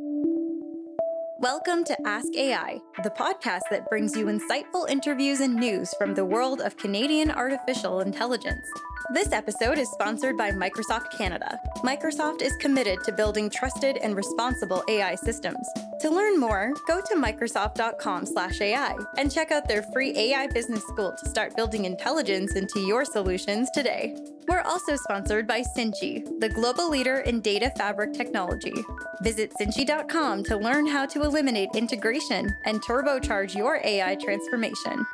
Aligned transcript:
Welcome 0.00 1.82
to 1.86 1.96
Ask 2.06 2.32
AI, 2.36 2.78
the 3.02 3.10
podcast 3.10 3.62
that 3.70 3.88
brings 3.90 4.16
you 4.16 4.26
insightful 4.26 4.88
interviews 4.88 5.40
and 5.40 5.56
news 5.56 5.92
from 5.98 6.14
the 6.14 6.24
world 6.24 6.60
of 6.60 6.76
Canadian 6.76 7.32
artificial 7.32 7.98
intelligence. 7.98 8.64
This 9.12 9.32
episode 9.32 9.76
is 9.76 9.90
sponsored 9.90 10.36
by 10.36 10.52
Microsoft 10.52 11.10
Canada. 11.18 11.58
Microsoft 11.84 12.42
is 12.42 12.56
committed 12.56 12.98
to 13.04 13.12
building 13.12 13.48
trusted 13.48 13.98
and 13.98 14.16
responsible 14.16 14.82
AI 14.88 15.14
systems. 15.14 15.68
To 16.00 16.10
learn 16.10 16.40
more, 16.40 16.72
go 16.88 17.00
to 17.00 17.14
microsoft.com/ai 17.14 18.96
and 19.16 19.32
check 19.32 19.52
out 19.52 19.68
their 19.68 19.84
free 19.92 20.12
AI 20.16 20.48
business 20.48 20.82
school 20.82 21.14
to 21.16 21.28
start 21.28 21.54
building 21.54 21.84
intelligence 21.84 22.56
into 22.56 22.80
your 22.80 23.04
solutions 23.04 23.70
today. 23.72 24.16
We're 24.48 24.62
also 24.62 24.96
sponsored 24.96 25.46
by 25.46 25.62
Cinchy, 25.76 26.24
the 26.40 26.48
global 26.48 26.88
leader 26.90 27.18
in 27.18 27.40
data 27.40 27.70
fabric 27.76 28.12
technology. 28.12 28.74
Visit 29.22 29.52
cinchy.com 29.60 30.42
to 30.44 30.56
learn 30.56 30.86
how 30.86 31.06
to 31.06 31.22
eliminate 31.22 31.70
integration 31.74 32.56
and 32.64 32.82
turbocharge 32.82 33.54
your 33.54 33.80
AI 33.84 34.16
transformation. 34.16 35.06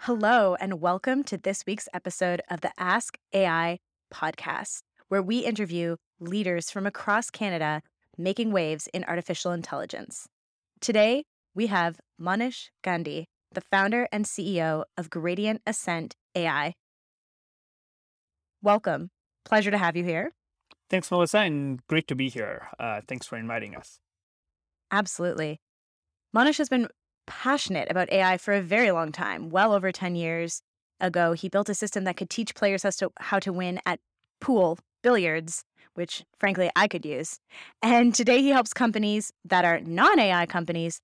Hello, 0.00 0.54
and 0.60 0.80
welcome 0.80 1.24
to 1.24 1.36
this 1.36 1.66
week's 1.66 1.88
episode 1.92 2.40
of 2.48 2.60
the 2.60 2.70
Ask 2.78 3.18
AI 3.32 3.80
podcast, 4.12 4.82
where 5.08 5.22
we 5.22 5.38
interview 5.40 5.96
leaders 6.20 6.70
from 6.70 6.86
across 6.86 7.30
Canada 7.30 7.82
making 8.18 8.52
waves 8.52 8.88
in 8.94 9.04
artificial 9.04 9.52
intelligence. 9.52 10.26
Today, 10.80 11.24
we 11.54 11.66
have 11.66 12.00
Manish 12.20 12.68
Gandhi, 12.82 13.26
the 13.52 13.60
founder 13.60 14.08
and 14.12 14.24
CEO 14.24 14.84
of 14.96 15.10
Gradient 15.10 15.62
Ascent 15.66 16.14
AI. 16.34 16.74
Welcome. 18.62 19.10
Pleasure 19.44 19.70
to 19.70 19.78
have 19.78 19.96
you 19.96 20.04
here. 20.04 20.32
Thanks, 20.88 21.10
Melissa, 21.10 21.38
and 21.38 21.84
great 21.86 22.06
to 22.08 22.14
be 22.14 22.28
here. 22.28 22.68
Uh, 22.78 23.00
thanks 23.06 23.26
for 23.26 23.36
inviting 23.36 23.74
us. 23.74 23.98
Absolutely. 24.90 25.60
Manish 26.34 26.58
has 26.58 26.68
been 26.68 26.88
passionate 27.26 27.90
about 27.90 28.10
AI 28.12 28.38
for 28.38 28.54
a 28.54 28.62
very 28.62 28.90
long 28.92 29.12
time. 29.12 29.50
Well 29.50 29.72
over 29.72 29.90
10 29.90 30.14
years 30.14 30.62
ago, 31.00 31.32
he 31.32 31.48
built 31.48 31.68
a 31.68 31.74
system 31.74 32.04
that 32.04 32.16
could 32.16 32.30
teach 32.30 32.54
players 32.54 32.82
how 32.82 32.90
to, 32.90 33.12
how 33.18 33.38
to 33.38 33.52
win 33.52 33.80
at 33.86 34.00
pool, 34.40 34.78
billiards, 35.02 35.64
which 35.94 36.24
frankly 36.38 36.70
I 36.76 36.88
could 36.88 37.04
use. 37.04 37.38
And 37.82 38.14
today 38.14 38.42
he 38.42 38.50
helps 38.50 38.72
companies 38.72 39.32
that 39.44 39.64
are 39.64 39.80
non 39.80 40.18
AI 40.18 40.46
companies 40.46 41.00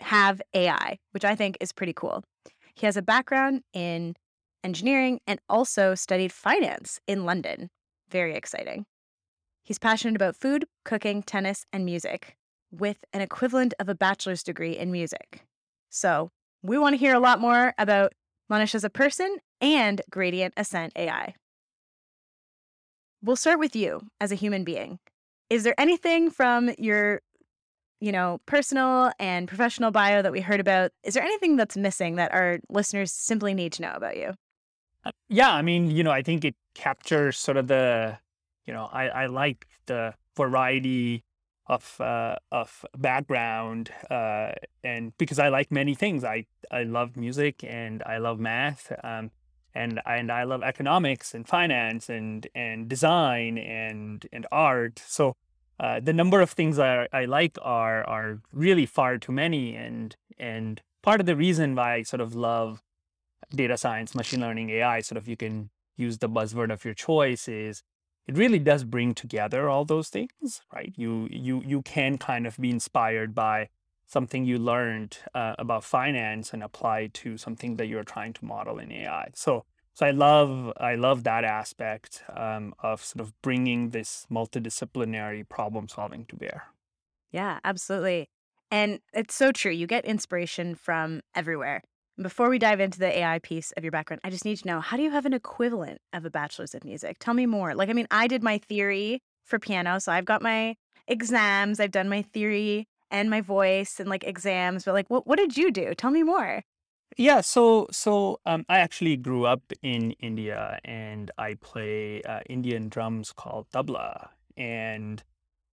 have 0.00 0.40
AI, 0.54 0.98
which 1.12 1.24
I 1.24 1.34
think 1.34 1.56
is 1.60 1.72
pretty 1.72 1.92
cool. 1.92 2.24
He 2.74 2.86
has 2.86 2.96
a 2.96 3.02
background 3.02 3.62
in 3.72 4.14
engineering 4.62 5.20
and 5.26 5.40
also 5.48 5.94
studied 5.94 6.32
finance 6.32 7.00
in 7.06 7.24
London. 7.24 7.70
Very 8.10 8.34
exciting. 8.34 8.86
He's 9.62 9.78
passionate 9.78 10.16
about 10.16 10.36
food, 10.36 10.64
cooking, 10.84 11.22
tennis, 11.22 11.66
and 11.72 11.84
music 11.84 12.36
with 12.70 12.98
an 13.12 13.20
equivalent 13.20 13.74
of 13.78 13.88
a 13.88 13.94
bachelor's 13.94 14.42
degree 14.42 14.76
in 14.76 14.90
music. 14.92 15.44
So, 15.90 16.30
we 16.62 16.78
want 16.78 16.94
to 16.94 16.98
hear 16.98 17.14
a 17.14 17.20
lot 17.20 17.40
more 17.40 17.74
about 17.78 18.12
Manish 18.50 18.74
as 18.74 18.84
a 18.84 18.90
person 18.90 19.38
and 19.60 20.00
Gradient 20.10 20.54
Ascent 20.56 20.92
AI. 20.96 21.34
We'll 23.22 23.36
start 23.36 23.58
with 23.58 23.74
you 23.74 24.00
as 24.20 24.30
a 24.30 24.36
human 24.36 24.64
being. 24.64 24.98
Is 25.50 25.64
there 25.64 25.74
anything 25.78 26.30
from 26.30 26.70
your 26.78 27.20
you 28.00 28.12
know, 28.12 28.40
personal 28.46 29.10
and 29.18 29.48
professional 29.48 29.90
bio 29.90 30.22
that 30.22 30.32
we 30.32 30.40
heard 30.40 30.60
about? 30.60 30.92
Is 31.02 31.14
there 31.14 31.22
anything 31.22 31.56
that's 31.56 31.76
missing 31.76 32.16
that 32.16 32.32
our 32.32 32.58
listeners 32.68 33.12
simply 33.12 33.54
need 33.54 33.72
to 33.74 33.82
know 33.82 33.92
about 33.94 34.16
you? 34.16 34.34
Uh, 35.04 35.10
yeah, 35.28 35.52
I 35.52 35.62
mean, 35.62 35.90
you 35.90 36.04
know, 36.04 36.10
I 36.10 36.22
think 36.22 36.44
it 36.44 36.54
captures 36.74 37.36
sort 37.36 37.56
of 37.56 37.66
the, 37.66 38.18
you 38.66 38.72
know, 38.72 38.88
I, 38.92 39.08
I 39.08 39.26
like 39.26 39.66
the 39.86 40.14
variety 40.36 41.24
of 41.68 42.00
uh, 42.00 42.36
of 42.50 42.84
background, 42.96 43.90
uh, 44.10 44.52
and 44.82 45.16
because 45.18 45.38
I 45.38 45.48
like 45.48 45.70
many 45.70 45.94
things, 45.94 46.24
I 46.24 46.46
I 46.70 46.84
love 46.84 47.16
music 47.16 47.62
and 47.62 48.02
I 48.04 48.18
love 48.18 48.38
math, 48.40 48.92
um, 49.04 49.30
and 49.74 50.00
and 50.06 50.32
I 50.32 50.44
love 50.44 50.62
economics 50.62 51.34
and 51.34 51.46
finance 51.46 52.08
and 52.08 52.46
and 52.54 52.88
design 52.88 53.58
and 53.58 54.26
and 54.32 54.46
art. 54.50 55.02
So 55.06 55.36
uh, 55.78 56.00
the 56.00 56.12
number 56.12 56.40
of 56.40 56.50
things 56.50 56.78
I, 56.78 57.06
I 57.12 57.26
like 57.26 57.58
are 57.62 58.02
are 58.04 58.40
really 58.52 58.86
far 58.86 59.18
too 59.18 59.32
many, 59.32 59.76
and 59.76 60.16
and 60.38 60.80
part 61.02 61.20
of 61.20 61.26
the 61.26 61.36
reason 61.36 61.74
why 61.74 61.94
I 61.96 62.02
sort 62.02 62.20
of 62.20 62.34
love 62.34 62.82
data 63.54 63.76
science, 63.76 64.14
machine 64.14 64.40
learning, 64.40 64.70
AI, 64.70 65.00
sort 65.00 65.18
of 65.18 65.28
you 65.28 65.36
can 65.36 65.70
use 65.96 66.18
the 66.18 66.28
buzzword 66.28 66.72
of 66.72 66.84
your 66.84 66.94
choice 66.94 67.48
is 67.48 67.82
it 68.28 68.36
really 68.36 68.58
does 68.58 68.84
bring 68.84 69.14
together 69.14 69.68
all 69.68 69.86
those 69.86 70.10
things, 70.10 70.60
right? 70.72 70.92
You 70.96 71.28
you 71.30 71.62
you 71.66 71.82
can 71.82 72.18
kind 72.18 72.46
of 72.46 72.56
be 72.58 72.70
inspired 72.70 73.34
by 73.34 73.70
something 74.06 74.44
you 74.44 74.58
learned 74.58 75.18
uh, 75.34 75.54
about 75.58 75.82
finance 75.84 76.52
and 76.52 76.62
apply 76.62 77.08
to 77.12 77.36
something 77.36 77.76
that 77.76 77.86
you're 77.86 78.04
trying 78.04 78.34
to 78.34 78.44
model 78.44 78.78
in 78.78 78.92
AI. 78.92 79.30
So 79.34 79.64
so 79.94 80.06
I 80.06 80.10
love 80.10 80.72
I 80.76 80.94
love 80.94 81.24
that 81.24 81.44
aspect 81.44 82.22
um, 82.36 82.74
of 82.80 83.02
sort 83.02 83.22
of 83.22 83.32
bringing 83.40 83.90
this 83.90 84.26
multidisciplinary 84.30 85.48
problem 85.48 85.88
solving 85.88 86.26
to 86.26 86.36
bear. 86.36 86.64
Yeah, 87.32 87.58
absolutely. 87.64 88.28
And 88.70 89.00
it's 89.14 89.34
so 89.34 89.52
true. 89.52 89.72
You 89.72 89.86
get 89.86 90.04
inspiration 90.04 90.74
from 90.74 91.22
everywhere. 91.34 91.82
Before 92.20 92.48
we 92.48 92.58
dive 92.58 92.80
into 92.80 92.98
the 92.98 93.16
AI 93.18 93.38
piece 93.38 93.70
of 93.76 93.84
your 93.84 93.92
background, 93.92 94.20
I 94.24 94.30
just 94.30 94.44
need 94.44 94.56
to 94.56 94.66
know 94.66 94.80
how 94.80 94.96
do 94.96 95.04
you 95.04 95.10
have 95.12 95.24
an 95.24 95.32
equivalent 95.32 96.00
of 96.12 96.24
a 96.24 96.30
bachelor's 96.30 96.74
of 96.74 96.84
music? 96.84 97.18
Tell 97.20 97.32
me 97.32 97.46
more. 97.46 97.76
Like, 97.76 97.90
I 97.90 97.92
mean, 97.92 98.08
I 98.10 98.26
did 98.26 98.42
my 98.42 98.58
theory 98.58 99.22
for 99.44 99.60
piano, 99.60 100.00
so 100.00 100.10
I've 100.10 100.24
got 100.24 100.42
my 100.42 100.74
exams, 101.06 101.78
I've 101.78 101.92
done 101.92 102.08
my 102.08 102.22
theory 102.22 102.88
and 103.08 103.30
my 103.30 103.40
voice 103.40 104.00
and 104.00 104.08
like 104.08 104.24
exams, 104.24 104.84
but 104.84 104.94
like, 104.94 105.08
what, 105.08 105.28
what 105.28 105.38
did 105.38 105.56
you 105.56 105.70
do? 105.70 105.94
Tell 105.94 106.10
me 106.10 106.24
more. 106.24 106.64
Yeah, 107.16 107.40
so 107.40 107.86
so 107.92 108.40
um, 108.44 108.64
I 108.68 108.78
actually 108.78 109.16
grew 109.16 109.46
up 109.46 109.62
in 109.80 110.10
India 110.20 110.80
and 110.84 111.30
I 111.38 111.54
play 111.54 112.22
uh, 112.22 112.40
Indian 112.48 112.88
drums 112.88 113.32
called 113.32 113.70
tabla. 113.72 114.30
And 114.56 115.22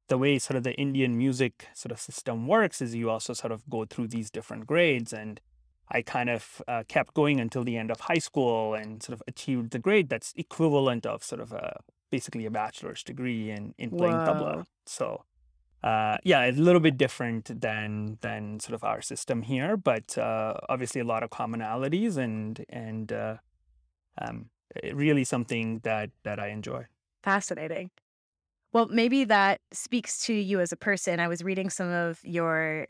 the 0.09 0.19
way 0.19 0.38
sort 0.38 0.57
of 0.57 0.63
the 0.63 0.75
Indian 0.75 1.17
music 1.17 1.69
sort 1.73 1.91
of 1.91 2.00
system 2.00 2.45
works 2.47 2.84
is 2.84 2.94
you 2.94 3.09
also 3.09 3.34
sort 3.34 3.51
of 3.51 3.67
go 3.67 3.85
through 3.85 4.09
these 4.09 4.29
different 4.29 4.67
grades 4.67 5.11
and 5.11 5.41
I 5.90 6.01
kind 6.01 6.29
of 6.29 6.62
uh, 6.68 6.84
kept 6.88 7.13
going 7.13 7.40
until 7.40 7.63
the 7.63 7.78
end 7.78 7.91
of 7.91 8.00
high 8.01 8.18
school 8.18 8.73
and 8.73 9.01
sort 9.03 9.13
of 9.13 9.23
achieved 9.28 9.72
the 9.72 9.79
grade 9.79 10.09
that's 10.09 10.34
equivalent 10.35 11.06
of 11.06 11.23
sort 11.23 11.41
of 11.41 11.51
a 11.51 11.79
basically 12.12 12.46
a 12.46 12.51
bachelor's 12.51 13.03
degree 13.03 13.51
in 13.51 13.73
in 13.78 13.91
playing 13.91 14.16
Whoa. 14.16 14.34
tabla. 14.34 14.66
So 14.85 15.23
uh, 15.84 16.18
yeah, 16.23 16.41
it's 16.41 16.57
a 16.57 16.62
little 16.62 16.81
bit 16.81 16.97
different 16.97 17.62
than 17.62 18.18
than 18.22 18.59
sort 18.59 18.73
of 18.73 18.84
our 18.84 19.01
system 19.01 19.44
here, 19.44 19.78
but 19.78 20.18
uh, 20.18 20.56
obviously 20.68 21.00
a 21.01 21.03
lot 21.06 21.22
of 21.22 21.29
commonalities 21.29 22.17
and 22.17 22.66
and 22.69 23.13
uh, 23.13 23.38
um, 24.19 24.50
really 24.91 25.23
something 25.23 25.79
that 25.84 26.09
that 26.23 26.40
I 26.40 26.47
enjoy. 26.47 26.85
Fascinating. 27.22 27.91
Well, 28.73 28.88
maybe 28.88 29.23
that 29.25 29.62
speaks 29.72 30.25
to 30.25 30.34
you 30.34 30.59
as 30.59 30.72
a 30.72 30.75
person. 30.75 31.19
I 31.19 31.28
was 31.28 31.44
reading 31.44 31.69
some 31.69 31.90
of 31.90 32.19
your 32.23 32.88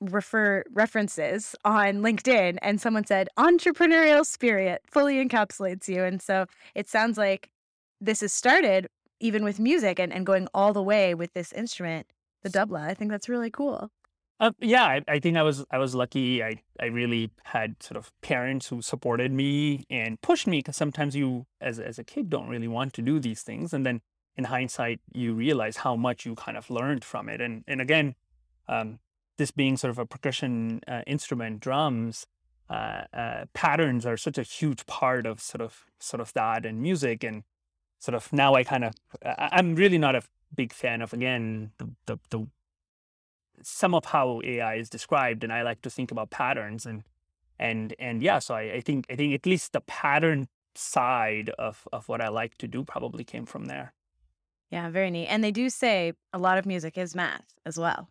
refer 0.00 0.64
references 0.72 1.54
on 1.64 1.96
LinkedIn 1.96 2.58
and 2.62 2.80
someone 2.80 3.04
said 3.04 3.28
entrepreneurial 3.38 4.24
spirit 4.24 4.82
fully 4.90 5.24
encapsulates 5.24 5.88
you. 5.88 6.04
And 6.04 6.20
so 6.20 6.46
it 6.74 6.88
sounds 6.88 7.16
like 7.16 7.50
this 8.00 8.20
has 8.20 8.32
started 8.32 8.88
even 9.20 9.44
with 9.44 9.58
music 9.58 9.98
and, 9.98 10.12
and 10.12 10.26
going 10.26 10.48
all 10.52 10.72
the 10.72 10.82
way 10.82 11.14
with 11.14 11.32
this 11.32 11.52
instrument, 11.52 12.06
the 12.42 12.50
tabla. 12.50 12.80
I 12.80 12.94
think 12.94 13.10
that's 13.10 13.28
really 13.28 13.50
cool. 13.50 13.90
Uh, 14.40 14.50
yeah, 14.60 14.84
I, 14.84 15.00
I 15.06 15.20
think 15.20 15.36
I 15.36 15.42
was 15.42 15.64
I 15.70 15.78
was 15.78 15.94
lucky. 15.94 16.42
I 16.42 16.60
I 16.80 16.86
really 16.86 17.30
had 17.44 17.80
sort 17.80 17.96
of 17.96 18.10
parents 18.20 18.66
who 18.66 18.82
supported 18.82 19.32
me 19.32 19.84
and 19.88 20.20
pushed 20.20 20.48
me 20.48 20.58
because 20.58 20.76
sometimes 20.76 21.14
you 21.14 21.46
as 21.60 21.78
as 21.78 21.98
a 21.98 22.04
kid 22.04 22.30
don't 22.30 22.48
really 22.48 22.66
want 22.68 22.94
to 22.94 23.02
do 23.02 23.20
these 23.20 23.42
things, 23.42 23.72
and 23.72 23.86
then 23.86 24.00
in 24.36 24.44
hindsight 24.44 25.00
you 25.12 25.34
realize 25.34 25.78
how 25.78 25.94
much 25.94 26.26
you 26.26 26.34
kind 26.34 26.56
of 26.56 26.68
learned 26.68 27.04
from 27.04 27.28
it. 27.28 27.40
And 27.40 27.62
and 27.68 27.80
again, 27.80 28.16
um, 28.68 28.98
this 29.36 29.50
being 29.50 29.76
sort 29.76 29.90
of 29.90 29.98
a 29.98 30.06
percussion 30.06 30.80
uh, 30.86 31.02
instrument, 31.06 31.60
drums, 31.60 32.26
uh, 32.70 33.02
uh, 33.12 33.44
patterns 33.52 34.06
are 34.06 34.16
such 34.16 34.38
a 34.38 34.42
huge 34.42 34.86
part 34.86 35.26
of 35.26 35.40
sort 35.40 35.60
of 35.60 35.84
sort 35.98 36.20
of 36.20 36.32
that 36.32 36.64
and 36.64 36.80
music 36.80 37.22
and 37.22 37.42
sort 37.98 38.14
of 38.14 38.32
now 38.32 38.54
I 38.54 38.64
kind 38.64 38.84
of 38.84 38.94
I'm 39.22 39.74
really 39.74 39.98
not 39.98 40.14
a 40.14 40.22
big 40.54 40.72
fan 40.72 41.02
of 41.02 41.12
again 41.12 41.72
the, 41.78 41.90
the 42.06 42.18
the 42.30 42.46
some 43.62 43.94
of 43.94 44.06
how 44.06 44.40
AI 44.44 44.76
is 44.76 44.88
described 44.88 45.44
and 45.44 45.52
I 45.52 45.62
like 45.62 45.82
to 45.82 45.90
think 45.90 46.10
about 46.10 46.30
patterns 46.30 46.86
and 46.86 47.04
and 47.58 47.94
and 47.98 48.22
yeah 48.22 48.38
so 48.38 48.54
I, 48.54 48.74
I 48.74 48.80
think 48.80 49.06
I 49.10 49.16
think 49.16 49.34
at 49.34 49.46
least 49.46 49.72
the 49.72 49.82
pattern 49.82 50.48
side 50.74 51.50
of 51.58 51.86
of 51.92 52.08
what 52.08 52.22
I 52.22 52.28
like 52.28 52.56
to 52.58 52.68
do 52.68 52.82
probably 52.82 53.24
came 53.24 53.44
from 53.44 53.66
there. 53.66 53.92
Yeah, 54.70 54.88
very 54.90 55.10
neat. 55.10 55.26
And 55.26 55.44
they 55.44 55.52
do 55.52 55.70
say 55.70 56.14
a 56.32 56.38
lot 56.38 56.58
of 56.58 56.66
music 56.66 56.98
is 56.98 57.14
math 57.14 57.44
as 57.64 57.78
well. 57.78 58.08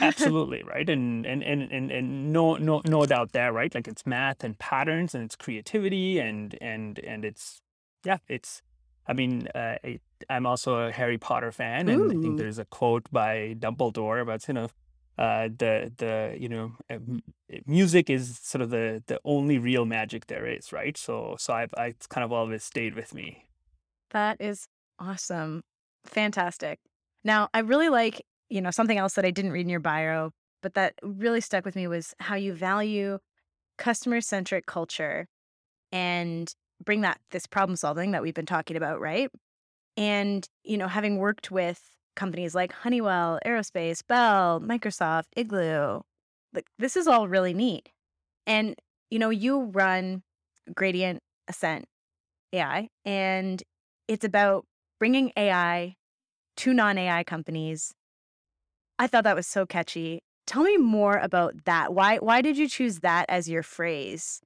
Absolutely, 0.00 0.62
right? 0.62 0.88
And 0.88 1.26
and 1.26 1.42
and 1.42 1.62
and, 1.72 1.90
and 1.90 2.32
no 2.32 2.54
no 2.54 2.82
no 2.86 3.06
doubt 3.06 3.32
there, 3.32 3.52
right? 3.52 3.74
Like 3.74 3.88
it's 3.88 4.06
math 4.06 4.44
and 4.44 4.58
patterns 4.58 5.14
and 5.14 5.24
it's 5.24 5.36
creativity 5.36 6.18
and 6.18 6.56
and 6.60 6.98
and 7.00 7.24
it's 7.24 7.60
yeah, 8.04 8.18
it's 8.28 8.62
I 9.06 9.12
mean, 9.12 9.48
uh, 9.54 9.76
I, 9.84 9.98
am 10.30 10.46
also 10.46 10.76
a 10.76 10.92
Harry 10.92 11.18
Potter 11.18 11.52
fan, 11.52 11.88
and 11.88 12.10
I 12.10 12.14
think 12.14 12.38
there's 12.38 12.58
a 12.58 12.64
quote 12.64 13.06
by 13.12 13.54
Dumbledore 13.58 14.22
about 14.22 14.48
you 14.48 14.54
know 14.54 14.68
uh, 15.18 15.48
the 15.56 15.92
the 15.96 16.36
you 16.38 16.48
know 16.48 16.72
uh, 16.90 16.98
music 17.66 18.08
is 18.08 18.38
sort 18.38 18.62
of 18.62 18.70
the 18.70 19.02
the 19.06 19.20
only 19.24 19.58
real 19.58 19.84
magic 19.84 20.26
there 20.28 20.46
is, 20.46 20.72
right? 20.72 20.96
So 20.96 21.36
so 21.38 21.52
I've 21.52 21.74
I 21.76 21.86
it's 21.86 22.06
kind 22.06 22.24
of 22.24 22.32
always 22.32 22.64
stayed 22.64 22.94
with 22.94 23.14
me. 23.14 23.46
That 24.10 24.40
is 24.40 24.68
awesome. 24.98 25.62
Fantastic. 26.06 26.78
Now, 27.24 27.48
I 27.54 27.60
really 27.60 27.88
like, 27.88 28.22
you 28.48 28.60
know, 28.60 28.70
something 28.70 28.98
else 28.98 29.14
that 29.14 29.24
I 29.24 29.30
didn't 29.30 29.52
read 29.52 29.62
in 29.62 29.68
your 29.68 29.80
bio, 29.80 30.30
but 30.62 30.74
that 30.74 30.94
really 31.02 31.40
stuck 31.40 31.64
with 31.64 31.76
me 31.76 31.86
was 31.86 32.14
how 32.20 32.34
you 32.36 32.52
value 32.52 33.18
customer 33.78 34.20
centric 34.20 34.66
culture 34.66 35.26
and 35.92 36.52
bring 36.84 37.02
that 37.02 37.20
this 37.30 37.46
problem 37.46 37.76
solving 37.76 38.12
that 38.12 38.22
we've 38.22 38.34
been 38.34 38.46
talking 38.46 38.76
about, 38.76 39.00
right? 39.00 39.30
And, 39.96 40.46
you 40.64 40.76
know, 40.76 40.88
having 40.88 41.18
worked 41.18 41.50
with 41.50 41.80
companies 42.16 42.54
like 42.54 42.72
Honeywell, 42.72 43.38
Aerospace, 43.46 44.00
Bell, 44.06 44.60
Microsoft, 44.60 45.24
Igloo, 45.36 46.00
like 46.52 46.66
this 46.78 46.96
is 46.96 47.06
all 47.06 47.28
really 47.28 47.54
neat. 47.54 47.90
And, 48.46 48.76
you 49.10 49.18
know, 49.18 49.30
you 49.30 49.64
run 49.64 50.22
Gradient 50.74 51.20
Ascent 51.48 51.86
AI, 52.52 52.88
and 53.04 53.62
it's 54.08 54.24
about 54.24 54.64
bringing 54.98 55.32
AI 55.36 55.94
to 56.58 56.74
non 56.74 56.98
AI 56.98 57.24
companies. 57.24 57.92
I 58.98 59.06
thought 59.06 59.24
that 59.24 59.36
was 59.36 59.46
so 59.46 59.66
catchy. 59.66 60.22
Tell 60.46 60.62
me 60.62 60.76
more 60.76 61.18
about 61.18 61.64
that. 61.64 61.94
Why 61.94 62.18
why 62.18 62.42
did 62.42 62.56
you 62.56 62.68
choose 62.68 63.00
that 63.00 63.26
as 63.28 63.48
your 63.48 63.62
phrase? 63.62 64.40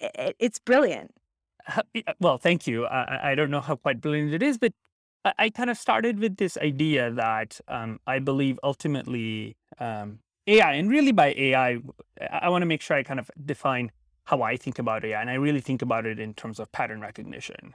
It, 0.00 0.36
it's 0.38 0.58
brilliant. 0.58 1.12
Uh, 1.76 1.82
well, 2.20 2.38
thank 2.38 2.66
you. 2.66 2.86
I, 2.86 3.32
I 3.32 3.34
don't 3.34 3.50
know 3.50 3.60
how 3.60 3.76
quite 3.76 4.00
brilliant 4.00 4.34
it 4.34 4.42
is, 4.42 4.58
but 4.58 4.72
I, 5.24 5.32
I 5.38 5.50
kind 5.50 5.70
of 5.70 5.78
started 5.78 6.18
with 6.18 6.36
this 6.36 6.56
idea 6.58 7.10
that 7.12 7.60
um, 7.68 8.00
I 8.06 8.18
believe 8.18 8.58
ultimately 8.62 9.56
um, 9.78 10.20
AI, 10.46 10.72
and 10.72 10.90
really 10.90 11.12
by 11.12 11.34
AI, 11.36 11.78
I, 12.20 12.38
I 12.42 12.48
want 12.48 12.62
to 12.62 12.66
make 12.66 12.82
sure 12.82 12.96
I 12.96 13.02
kind 13.02 13.20
of 13.20 13.30
define 13.44 13.90
how 14.24 14.42
I 14.42 14.56
think 14.56 14.78
about 14.78 15.04
AI, 15.04 15.20
and 15.20 15.30
I 15.30 15.34
really 15.34 15.60
think 15.60 15.82
about 15.82 16.06
it 16.06 16.18
in 16.18 16.34
terms 16.34 16.58
of 16.58 16.70
pattern 16.72 17.00
recognition. 17.00 17.74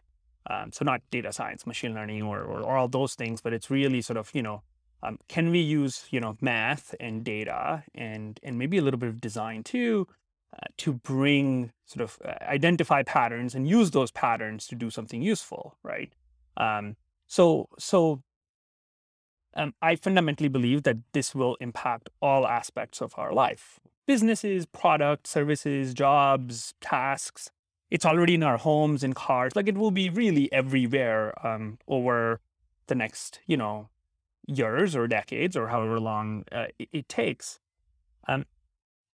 Um, 0.50 0.72
so 0.72 0.86
not 0.86 1.02
data 1.12 1.34
science, 1.34 1.68
machine 1.68 1.94
learning, 1.94 2.24
or, 2.24 2.42
or, 2.42 2.62
or 2.62 2.78
all 2.78 2.88
those 2.88 3.16
things, 3.16 3.42
but 3.42 3.54
it's 3.54 3.70
really 3.70 4.02
sort 4.02 4.18
of 4.18 4.32
you 4.34 4.42
know 4.42 4.64
um, 5.04 5.20
can 5.28 5.52
we 5.52 5.60
use 5.60 6.06
you 6.12 6.20
know 6.20 6.38
math 6.42 6.96
and 7.00 7.24
data 7.24 7.84
and 7.94 8.40
and 8.44 8.58
maybe 8.58 8.78
a 8.78 8.82
little 8.82 9.00
bit 9.00 9.10
of 9.10 9.22
design 9.22 9.64
too 9.64 10.08
uh, 10.54 10.66
to 10.78 10.94
bring 10.94 11.72
sort 11.86 12.02
of 12.02 12.18
uh, 12.26 12.44
identify 12.44 13.04
patterns 13.04 13.54
and 13.54 13.68
use 13.68 13.92
those 13.92 14.12
patterns 14.12 14.66
to 14.68 14.76
do 14.76 14.90
something 14.90 15.22
useful, 15.22 15.78
right? 15.84 16.14
Um, 16.56 16.96
so 17.28 17.70
so 17.78 18.24
um, 19.56 19.74
I 19.82 19.96
fundamentally 19.96 20.50
believe 20.50 20.84
that 20.84 20.98
this 21.14 21.36
will 21.36 21.56
impact 21.60 22.10
all 22.22 22.48
aspects 22.48 23.02
of 23.02 23.14
our 23.18 23.34
life: 23.34 23.80
businesses, 24.06 24.66
products, 24.66 25.30
services, 25.30 25.94
jobs, 25.94 26.74
tasks. 26.82 27.52
It's 27.90 28.06
already 28.06 28.34
in 28.34 28.44
our 28.44 28.58
homes 28.58 29.04
and 29.04 29.16
cars. 29.16 29.56
Like 29.56 29.68
it 29.68 29.78
will 29.78 29.92
be 29.92 30.10
really 30.10 30.52
everywhere 30.52 31.34
um, 31.46 31.78
over 31.88 32.42
the 32.88 32.96
next, 32.96 33.40
you 33.46 33.56
know, 33.56 33.90
years 34.48 34.96
or 34.96 35.08
decades 35.08 35.56
or 35.56 35.68
however 35.68 36.00
long 36.00 36.46
uh, 36.52 36.68
it, 36.80 36.90
it, 36.92 37.10
takes. 37.10 37.60
Um, 38.28 38.46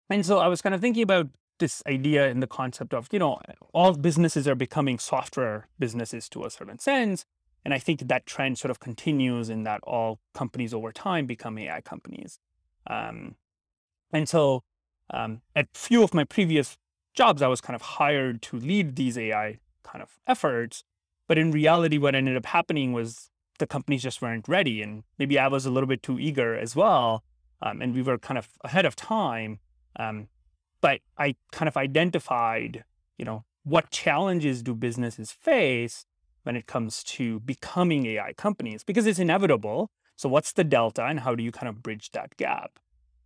and 0.09 0.25
so 0.25 0.39
I 0.39 0.47
was 0.47 0.61
kind 0.61 0.75
of 0.75 0.81
thinking 0.81 1.03
about 1.03 1.29
this 1.59 1.83
idea 1.87 2.27
in 2.27 2.39
the 2.39 2.47
concept 2.47 2.93
of, 2.93 3.07
you 3.11 3.19
know, 3.19 3.39
all 3.73 3.93
businesses 3.93 4.47
are 4.47 4.55
becoming 4.55 4.97
software 4.97 5.67
businesses 5.77 6.27
to 6.29 6.45
a 6.45 6.49
certain 6.49 6.79
sense. 6.79 7.25
And 7.63 7.73
I 7.73 7.79
think 7.79 8.07
that 8.07 8.25
trend 8.25 8.57
sort 8.57 8.71
of 8.71 8.79
continues 8.79 9.49
in 9.49 9.63
that 9.63 9.81
all 9.83 10.19
companies 10.33 10.73
over 10.73 10.91
time 10.91 11.25
become 11.25 11.57
AI 11.57 11.81
companies. 11.81 12.39
Um, 12.87 13.35
and 14.11 14.27
so 14.27 14.63
um, 15.11 15.41
at 15.55 15.67
few 15.73 16.03
of 16.03 16.13
my 16.13 16.23
previous 16.23 16.77
jobs, 17.13 17.41
I 17.41 17.47
was 17.47 17.61
kind 17.61 17.75
of 17.75 17.81
hired 17.81 18.41
to 18.43 18.57
lead 18.57 18.95
these 18.95 19.17
AI 19.17 19.59
kind 19.83 20.01
of 20.01 20.17
efforts. 20.25 20.83
But 21.27 21.37
in 21.37 21.51
reality, 21.51 21.97
what 21.97 22.15
ended 22.15 22.37
up 22.37 22.47
happening 22.47 22.93
was 22.93 23.28
the 23.59 23.67
companies 23.67 24.03
just 24.03 24.21
weren't 24.21 24.47
ready. 24.47 24.81
And 24.81 25.03
maybe 25.17 25.37
I 25.37 25.47
was 25.47 25.65
a 25.65 25.71
little 25.71 25.87
bit 25.87 26.03
too 26.03 26.19
eager 26.19 26.57
as 26.57 26.75
well. 26.75 27.23
Um, 27.61 27.81
and 27.81 27.93
we 27.93 28.01
were 28.01 28.17
kind 28.17 28.37
of 28.37 28.49
ahead 28.63 28.85
of 28.85 28.95
time. 28.95 29.59
Um, 29.97 30.27
but 30.81 31.01
I 31.17 31.35
kind 31.51 31.67
of 31.67 31.77
identified, 31.77 32.83
you 33.17 33.25
know, 33.25 33.43
what 33.63 33.91
challenges 33.91 34.63
do 34.63 34.73
businesses 34.73 35.31
face 35.31 36.05
when 36.43 36.55
it 36.55 36.65
comes 36.65 37.03
to 37.03 37.41
becoming 37.41 38.05
AI 38.07 38.33
companies? 38.33 38.83
Because 38.83 39.05
it's 39.05 39.19
inevitable. 39.19 39.91
So 40.15 40.29
what's 40.29 40.53
the 40.53 40.63
delta 40.63 41.05
and 41.05 41.19
how 41.19 41.35
do 41.35 41.43
you 41.43 41.51
kind 41.51 41.67
of 41.67 41.83
bridge 41.83 42.11
that 42.11 42.35
gap? 42.37 42.79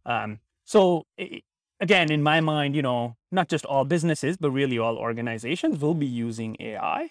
Um, 0.06 0.40
so 0.66 1.06
it, 1.18 1.44
again, 1.80 2.12
in 2.12 2.24
my 2.24 2.42
mind, 2.42 2.76
you 2.76 2.82
know, 2.82 3.18
not 3.32 3.50
just 3.50 3.66
all 3.66 3.86
businesses, 3.86 4.38
but 4.38 4.52
really 4.52 4.78
all 4.80 4.98
organizations 4.98 5.80
will 5.80 5.94
be 5.94 6.06
using 6.06 6.56
AI. 6.60 7.10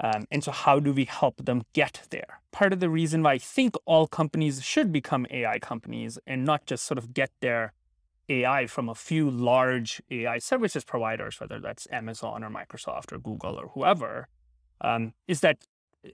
Um, 0.00 0.26
and 0.30 0.44
so, 0.44 0.52
how 0.52 0.78
do 0.78 0.92
we 0.92 1.04
help 1.04 1.44
them 1.44 1.62
get 1.72 2.02
there? 2.10 2.40
Part 2.52 2.72
of 2.72 2.80
the 2.80 2.88
reason 2.88 3.22
why 3.22 3.32
I 3.32 3.38
think 3.38 3.74
all 3.84 4.06
companies 4.06 4.62
should 4.62 4.92
become 4.92 5.26
AI 5.30 5.58
companies 5.58 6.18
and 6.26 6.44
not 6.44 6.66
just 6.66 6.84
sort 6.84 6.98
of 6.98 7.12
get 7.12 7.30
their 7.40 7.72
AI 8.28 8.66
from 8.66 8.88
a 8.88 8.94
few 8.94 9.30
large 9.30 10.02
AI 10.10 10.38
services 10.38 10.84
providers, 10.84 11.40
whether 11.40 11.58
that's 11.58 11.88
Amazon 11.90 12.44
or 12.44 12.50
Microsoft 12.50 13.12
or 13.12 13.18
Google 13.18 13.58
or 13.58 13.68
whoever, 13.68 14.28
um, 14.82 15.14
is 15.26 15.40
that, 15.40 15.58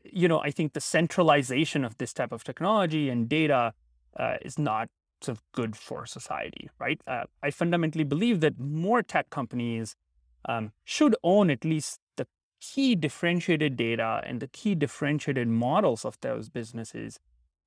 you 0.05 0.29
know, 0.29 0.41
I 0.41 0.51
think 0.51 0.73
the 0.73 0.81
centralization 0.81 1.85
of 1.85 1.99
this 1.99 2.13
type 2.13 2.33
of 2.33 2.45
technology 2.45 3.09
and 3.11 3.29
data 3.29 3.75
uh, 4.19 4.37
is 4.43 4.59
not 4.59 4.89
sort 5.21 5.39
of 5.39 5.43
good 5.53 5.77
for 5.77 6.07
society, 6.07 6.71
right? 6.79 7.01
Uh, 7.07 7.25
I 7.43 7.51
fundamentally 7.51 8.05
believe 8.05 8.41
that 8.41 8.59
more 8.59 9.03
tech 9.03 9.31
companies 9.31 9.97
um, 10.47 10.73
should 10.85 11.17
own 11.23 11.51
at 11.51 11.65
least 11.65 11.99
key 12.73 12.95
differentiated 12.95 13.77
data 13.77 14.23
and 14.25 14.41
the 14.41 14.47
key 14.49 14.75
differentiated 14.75 15.49
models 15.49 16.05
of 16.05 16.19
those 16.21 16.49
businesses 16.49 17.19